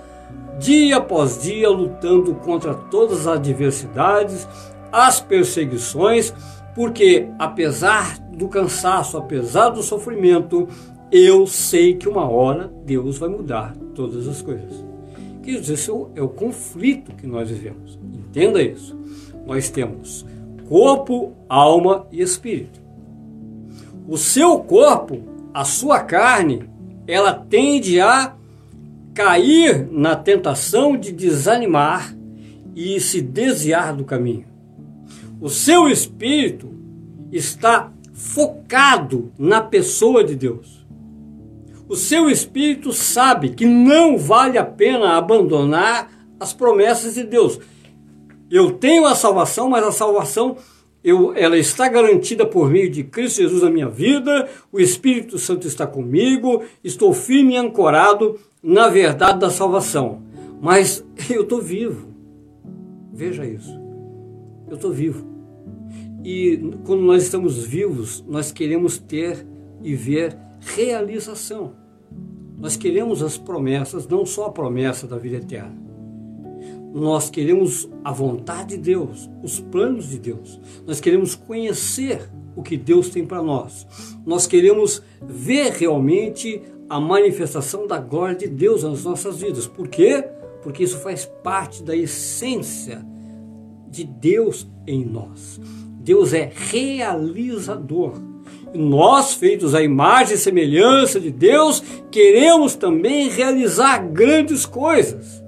[0.59, 4.49] dia após dia, lutando contra todas as adversidades,
[4.91, 6.35] as perseguições,
[6.75, 10.69] porque apesar do cansaço, apesar do sofrimento,
[11.13, 14.85] eu sei que uma hora Deus vai mudar todas as coisas.
[15.41, 17.97] Quer dizer, esse é o conflito que nós vivemos.
[18.13, 18.99] Entenda isso.
[19.47, 20.27] Nós temos
[20.69, 22.82] corpo, alma e espírito.
[24.09, 25.23] O seu corpo,
[25.55, 26.69] a sua carne,
[27.07, 28.35] ela tende a
[29.15, 32.15] cair na tentação de desanimar
[32.75, 34.47] e se desviar do caminho.
[35.41, 36.73] O seu espírito
[37.31, 40.87] está focado na pessoa de Deus.
[41.89, 47.59] O seu espírito sabe que não vale a pena abandonar as promessas de Deus.
[48.51, 50.57] Eu tenho a salvação, mas a salvação
[51.05, 55.67] eu, ela está garantida por meio de Cristo Jesus na minha vida, o Espírito Santo
[55.67, 60.23] está comigo, estou firme e ancorado na verdade da salvação.
[60.61, 62.09] Mas eu estou vivo.
[63.13, 63.73] Veja isso.
[64.69, 65.27] Eu estou vivo.
[66.25, 69.45] E quando nós estamos vivos, nós queremos ter
[69.83, 71.75] e ver realização.
[72.59, 75.92] Nós queremos as promessas, não só a promessa da vida eterna.
[76.93, 80.61] Nós queremos a vontade de Deus, os planos de Deus.
[80.87, 83.87] Nós queremos conhecer o que Deus tem para nós.
[84.27, 89.67] Nós queremos ver realmente a manifestação da glória de Deus nas nossas vidas.
[89.67, 90.23] Por quê?
[90.63, 93.05] Porque isso faz parte da essência
[93.89, 95.59] de Deus em nós.
[96.01, 98.13] Deus é realizador.
[98.75, 105.42] Nós, feitos à imagem e semelhança de Deus, queremos também realizar grandes coisas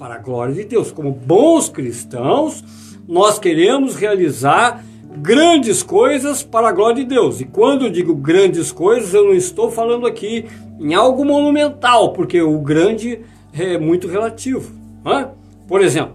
[0.00, 0.90] para a glória de Deus.
[0.90, 2.64] Como bons cristãos,
[3.06, 4.82] nós queremos realizar
[5.18, 7.42] grandes coisas para a glória de Deus.
[7.42, 10.46] E quando eu digo grandes coisas, eu não estou falando aqui
[10.80, 13.20] em algo monumental, porque o grande
[13.52, 14.72] é muito relativo.
[15.04, 15.28] Né?
[15.68, 16.14] Por exemplo,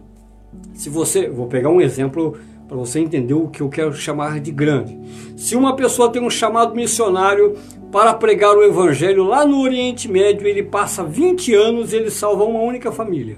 [0.74, 2.36] se você, vou pegar um exemplo
[2.68, 4.98] para você entender o que eu quero chamar de grande.
[5.38, 7.54] Se uma pessoa tem um chamado missionário
[7.92, 12.44] para pregar o evangelho lá no Oriente Médio, ele passa 20 anos e ele salva
[12.44, 13.38] uma única família.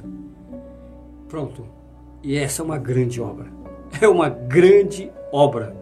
[1.28, 1.65] Pronto.
[2.23, 3.47] E essa é uma grande obra.
[4.01, 5.75] É uma grande obra.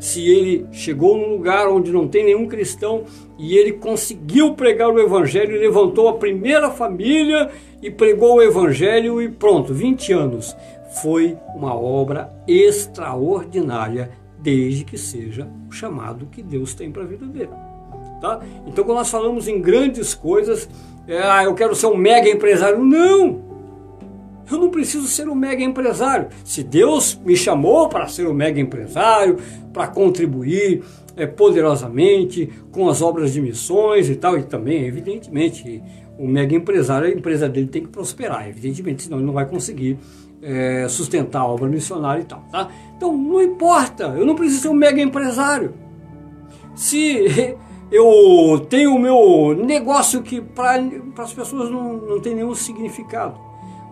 [0.00, 3.04] Se ele chegou num lugar onde não tem nenhum cristão
[3.38, 7.50] e ele conseguiu pregar o evangelho, levantou a primeira família
[7.80, 10.56] e pregou o evangelho e pronto, 20 anos
[11.00, 17.24] foi uma obra extraordinária, desde que seja o chamado que Deus tem para a vida
[17.24, 17.50] dele.
[18.20, 18.40] Tá?
[18.66, 20.68] Então, quando nós falamos em grandes coisas,
[21.06, 22.84] é, ah, eu quero ser um mega empresário.
[22.84, 23.51] Não!
[24.52, 26.28] Eu não preciso ser um mega empresário.
[26.44, 29.38] Se Deus me chamou para ser um mega empresário,
[29.72, 30.82] para contribuir
[31.16, 35.82] é, poderosamente com as obras de missões e tal, e também, evidentemente,
[36.18, 39.98] o mega empresário, a empresa dele tem que prosperar, evidentemente, senão ele não vai conseguir
[40.42, 42.44] é, sustentar a obra missionária e tal.
[42.50, 42.68] Tá?
[42.96, 45.74] Então não importa, eu não preciso ser um mega empresário.
[46.74, 47.56] Se
[47.90, 50.82] eu tenho o meu negócio que para
[51.18, 53.38] as pessoas não, não tem nenhum significado,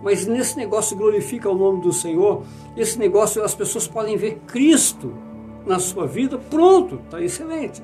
[0.02, 2.42] mas nesse negócio glorifica o nome do Senhor,
[2.76, 5.12] esse negócio as pessoas podem ver Cristo
[5.66, 7.82] na sua vida, pronto, está excelente.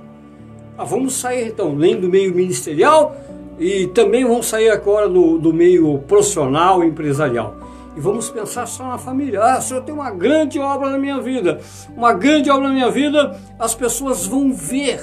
[0.78, 3.16] Ah, vamos sair então, nem do meio ministerial
[3.58, 7.56] e também vamos sair agora do, do meio profissional empresarial
[7.96, 9.42] e vamos pensar só na família.
[9.42, 11.60] Ah, se eu tenho uma grande obra na minha vida,
[11.96, 15.00] uma grande obra na minha vida, as pessoas vão ver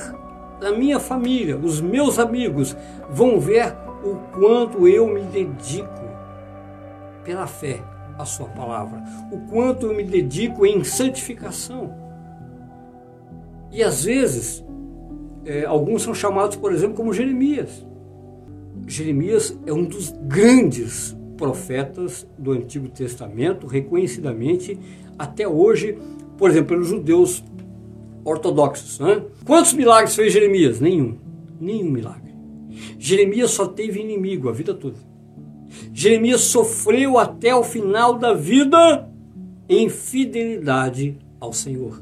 [0.61, 2.77] na minha família, os meus amigos
[3.09, 6.02] vão ver o quanto eu me dedico
[7.23, 7.81] pela fé
[8.17, 9.01] à sua palavra,
[9.31, 11.93] o quanto eu me dedico em santificação.
[13.71, 14.63] E às vezes,
[15.45, 17.85] é, alguns são chamados, por exemplo, como Jeremias.
[18.87, 24.79] Jeremias é um dos grandes profetas do Antigo Testamento, reconhecidamente
[25.17, 25.97] até hoje,
[26.37, 27.43] por exemplo, pelos judeus
[28.23, 28.99] ortodoxos.
[28.99, 29.23] Né?
[29.45, 30.79] Quantos milagres fez Jeremias?
[30.79, 31.17] Nenhum.
[31.59, 32.33] Nenhum milagre.
[32.97, 34.97] Jeremias só teve inimigo a vida toda.
[35.93, 39.07] Jeremias sofreu até o final da vida
[39.69, 42.01] em fidelidade ao Senhor.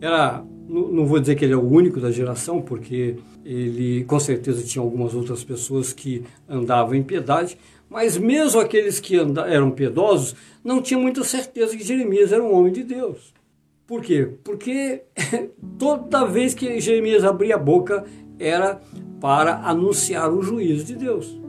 [0.00, 4.62] Era, não vou dizer que ele é o único da geração, porque ele com certeza
[4.62, 7.56] tinha algumas outras pessoas que andavam em piedade,
[7.88, 12.72] mas mesmo aqueles que eram piedosos não tinham muita certeza que Jeremias era um homem
[12.72, 13.32] de Deus.
[13.86, 14.34] Por quê?
[14.44, 15.02] Porque
[15.78, 18.04] toda vez que Jeremias abria a boca
[18.38, 18.80] era
[19.20, 21.40] para anunciar o juízo de Deus.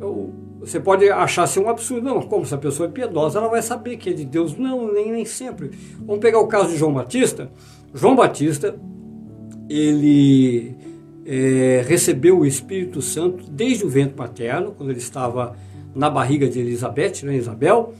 [0.00, 3.48] Eu, você pode achar ser um absurdo, não, como se a pessoa é piedosa, ela
[3.48, 4.56] vai saber que é de Deus.
[4.56, 5.72] Não, nem, nem sempre.
[5.98, 7.50] Vamos pegar o caso de João Batista.
[7.92, 8.76] João Batista,
[9.68, 10.76] ele
[11.26, 15.56] é, recebeu o Espírito Santo desde o vento materno, quando ele estava
[15.94, 17.92] na barriga de Elizabeth, né, Isabel,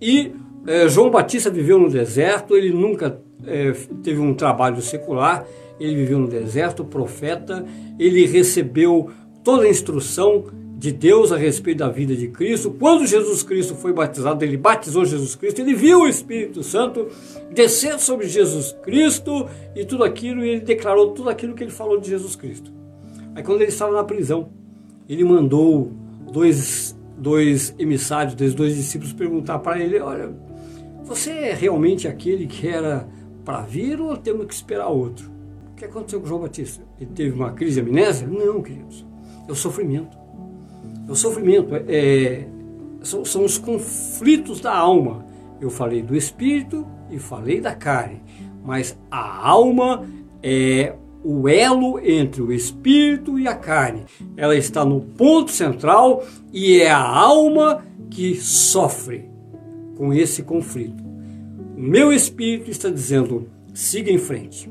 [0.00, 0.32] e
[0.66, 5.46] é, João Batista viveu no deserto, ele nunca é, teve um trabalho secular,
[5.78, 7.62] ele viveu no deserto, profeta,
[7.98, 9.10] ele recebeu
[9.44, 10.44] toda a instrução
[10.78, 12.70] de Deus a respeito da vida de Cristo.
[12.70, 17.08] Quando Jesus Cristo foi batizado, ele batizou Jesus Cristo, ele viu o Espírito Santo
[17.50, 21.98] descer sobre Jesus Cristo e tudo aquilo, e ele declarou tudo aquilo que ele falou
[21.98, 22.70] de Jesus Cristo.
[23.34, 24.50] Aí quando ele estava na prisão,
[25.08, 25.90] ele mandou
[26.30, 30.30] dois, dois emissários, dois discípulos perguntar para ele, olha,
[31.04, 33.08] você é realmente aquele que era
[33.46, 35.30] para vir ou temos que esperar outro?
[35.72, 36.84] O que aconteceu com João Batista?
[37.00, 38.26] Ele teve uma crise de amnésia?
[38.26, 39.06] Não, queridos.
[39.48, 40.25] É o sofrimento.
[41.06, 41.74] É o sofrimento.
[41.74, 42.48] É, é,
[43.02, 45.24] são, são os conflitos da alma.
[45.60, 48.22] Eu falei do espírito e falei da carne.
[48.64, 50.04] Mas a alma
[50.42, 50.94] é
[51.24, 54.04] o elo entre o espírito e a carne.
[54.36, 59.28] Ela está no ponto central e é a alma que sofre
[59.96, 61.04] com esse conflito.
[61.76, 64.70] O meu espírito está dizendo: siga em frente.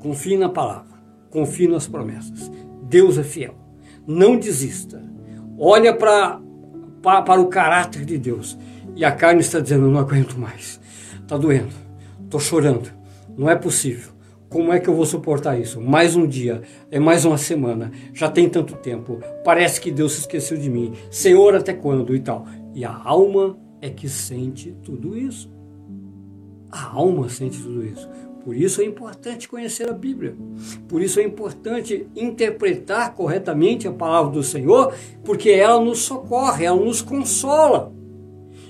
[0.00, 0.98] Confie na palavra,
[1.30, 2.50] confie nas promessas.
[2.82, 3.54] Deus é fiel.
[4.06, 5.09] Não desista.
[5.62, 6.40] Olha para
[7.02, 8.58] para o caráter de Deus.
[8.96, 10.80] E a carne está dizendo: não aguento mais.
[11.20, 11.74] Está doendo.
[12.24, 12.90] Estou chorando.
[13.36, 14.12] Não é possível.
[14.48, 15.80] Como é que eu vou suportar isso?
[15.80, 20.20] Mais um dia, é mais uma semana, já tem tanto tempo, parece que Deus se
[20.22, 20.92] esqueceu de mim.
[21.08, 22.44] Senhor, até quando e tal?
[22.74, 25.48] E a alma é que sente tudo isso.
[26.68, 28.08] A alma sente tudo isso.
[28.44, 30.34] Por isso é importante conhecer a Bíblia.
[30.88, 36.80] Por isso é importante interpretar corretamente a palavra do Senhor, porque ela nos socorre, ela
[36.80, 37.92] nos consola.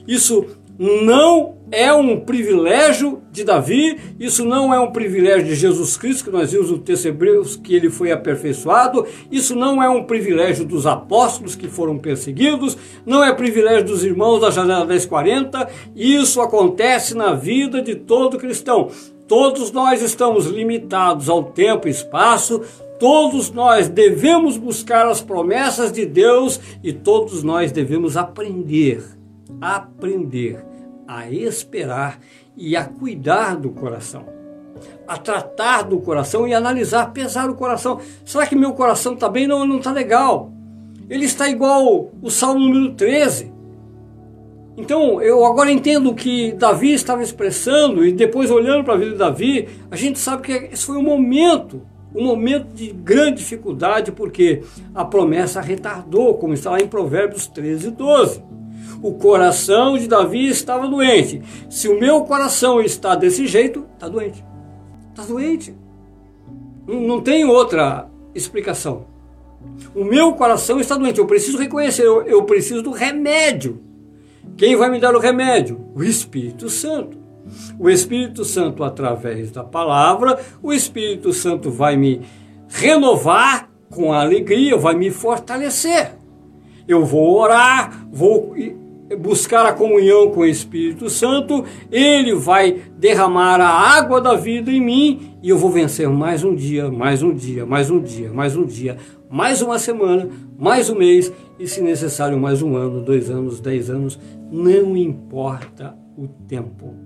[0.06, 0.46] Isso
[0.78, 6.30] não é um privilégio de Davi, isso não é um privilégio de Jesus Cristo, que
[6.30, 10.86] nós vimos no texto Hebreus que ele foi aperfeiçoado, isso não é um privilégio dos
[10.86, 17.34] apóstolos que foram perseguidos, não é privilégio dos irmãos da janela 1040, isso acontece na
[17.34, 18.90] vida de todo cristão.
[19.30, 22.62] Todos nós estamos limitados ao tempo e espaço,
[22.98, 29.04] todos nós devemos buscar as promessas de Deus e todos nós devemos aprender,
[29.60, 30.64] aprender
[31.06, 32.18] a esperar
[32.56, 34.26] e a cuidar do coração,
[35.06, 38.00] a tratar do coração e analisar, pesar o coração.
[38.24, 39.46] Será que meu coração está bem?
[39.46, 40.50] Não, não está legal.
[41.08, 43.59] Ele está igual o Salmo número 13.
[44.76, 49.10] Então, eu agora entendo o que Davi estava expressando e depois olhando para a vida
[49.12, 51.82] de Davi, a gente sabe que esse foi um momento,
[52.14, 54.62] um momento de grande dificuldade, porque
[54.94, 58.42] a promessa retardou, como está lá em Provérbios 13, 12
[59.02, 61.42] o coração de Davi estava doente.
[61.68, 64.44] Se o meu coração está desse jeito, está doente.
[65.10, 65.74] Está doente.
[66.86, 69.06] Não, não tem outra explicação.
[69.94, 71.18] O meu coração está doente.
[71.18, 73.80] Eu preciso reconhecer, eu, eu preciso do remédio.
[74.56, 75.80] Quem vai me dar o remédio?
[75.94, 77.18] O Espírito Santo.
[77.78, 82.20] O Espírito Santo, através da palavra, o Espírito Santo vai me
[82.68, 86.12] renovar com alegria, vai me fortalecer.
[86.86, 88.54] Eu vou orar, vou
[89.18, 94.80] buscar a comunhão com o Espírito Santo, ele vai derramar a água da vida em
[94.80, 98.56] mim e eu vou vencer mais um dia, mais um dia, mais um dia, mais
[98.56, 98.96] um dia,
[99.30, 100.28] mais uma semana,
[100.58, 104.18] mais um mês e, se necessário, mais um ano, dois anos, dez anos,
[104.50, 106.96] não importa o tempo.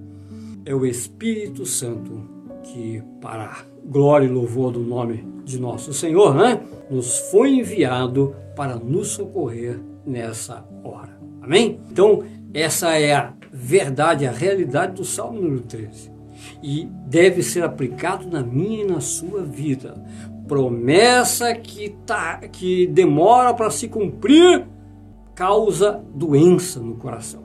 [0.65, 2.23] É o Espírito Santo
[2.63, 8.77] que, para glória e louvor do nome de nosso Senhor, né, nos foi enviado para
[8.77, 11.19] nos socorrer nessa hora.
[11.43, 11.79] Amém?
[11.91, 12.23] Então,
[12.55, 16.11] essa é a verdade, a realidade do Salmo número 13.
[16.63, 19.95] E deve ser aplicado na minha e na sua vida.
[20.47, 24.67] Promessa que, tá, que demora para se cumprir
[25.35, 27.43] causa doença no coração.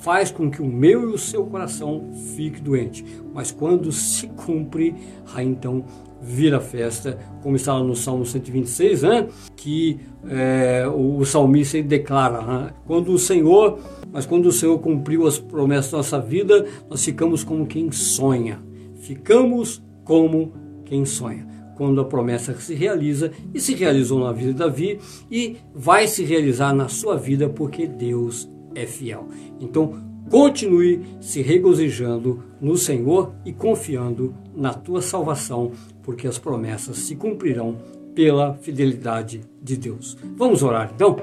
[0.00, 3.04] Faz com que o meu e o seu coração fique doente.
[3.34, 4.94] Mas quando se cumpre,
[5.34, 5.84] aí então
[6.20, 9.28] vira festa, como está lá no Salmo 126, né?
[9.56, 12.70] que é, o, salmista declara, né?
[12.86, 13.78] quando o Senhor,
[14.12, 18.60] mas quando o Senhor cumpriu as promessas da nossa vida, nós ficamos como quem sonha,
[19.00, 20.52] ficamos como
[20.84, 21.46] quem sonha.
[21.78, 24.98] Quando a promessa se realiza, e se realizou na vida de Davi,
[25.30, 29.28] e vai se realizar na sua vida, porque Deus é fiel.
[29.60, 29.94] Então,
[30.28, 35.70] continue se regozijando no Senhor e confiando na tua salvação,
[36.02, 37.76] porque as promessas se cumprirão
[38.14, 40.18] pela fidelidade de Deus.
[40.36, 41.16] Vamos orar então?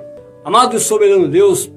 [0.45, 1.69] Amado e soberano Deus,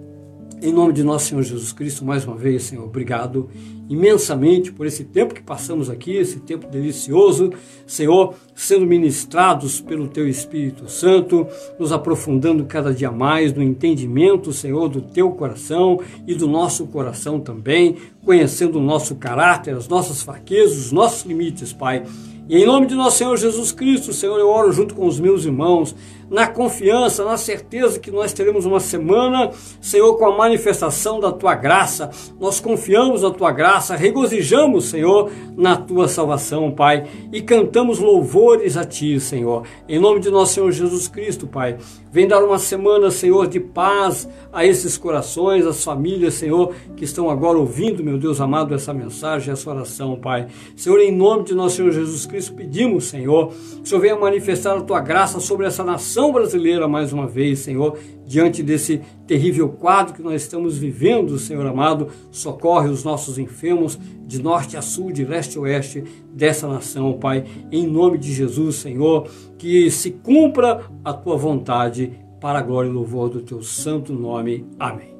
[0.60, 3.48] em nome de nosso Senhor Jesus Cristo, mais uma vez, Senhor, obrigado
[3.88, 7.52] imensamente por esse tempo que passamos aqui, esse tempo delicioso,
[7.86, 11.46] Senhor, sendo ministrados pelo Teu Espírito Santo,
[11.78, 17.40] nos aprofundando cada dia mais no entendimento, Senhor, do Teu coração e do nosso coração
[17.40, 22.04] também, conhecendo o nosso caráter, as nossas fraquezas, os nossos limites, Pai.
[22.48, 25.44] E em nome de nosso Senhor Jesus Cristo, Senhor, eu oro junto com os meus
[25.44, 25.94] irmãos
[26.30, 29.50] na confiança, na certeza que nós teremos uma semana,
[29.80, 32.10] Senhor, com a manifestação da tua graça.
[32.38, 38.84] Nós confiamos na tua graça, regozijamos, Senhor, na tua salvação, Pai, e cantamos louvores a
[38.84, 39.64] ti, Senhor.
[39.88, 41.78] Em nome de nosso Senhor Jesus Cristo, Pai,
[42.12, 47.30] vem dar uma semana, Senhor, de paz a esses corações, as famílias, Senhor, que estão
[47.30, 50.46] agora ouvindo, meu Deus amado, essa mensagem, essa oração, Pai.
[50.76, 54.76] Senhor, em nome de nosso Senhor Jesus Cristo, pedimos, Senhor, que o Senhor venha manifestar
[54.76, 57.96] a tua graça sobre essa nação nação brasileira mais uma vez, Senhor,
[58.26, 63.96] diante desse terrível quadro que nós estamos vivendo, Senhor amado, socorre os nossos enfermos
[64.26, 66.02] de norte a sul, de leste a oeste
[66.34, 72.10] dessa nação, Pai, em nome de Jesus, Senhor, que se cumpra a tua vontade
[72.40, 74.66] para a glória e louvor do teu santo nome.
[74.76, 75.17] Amém.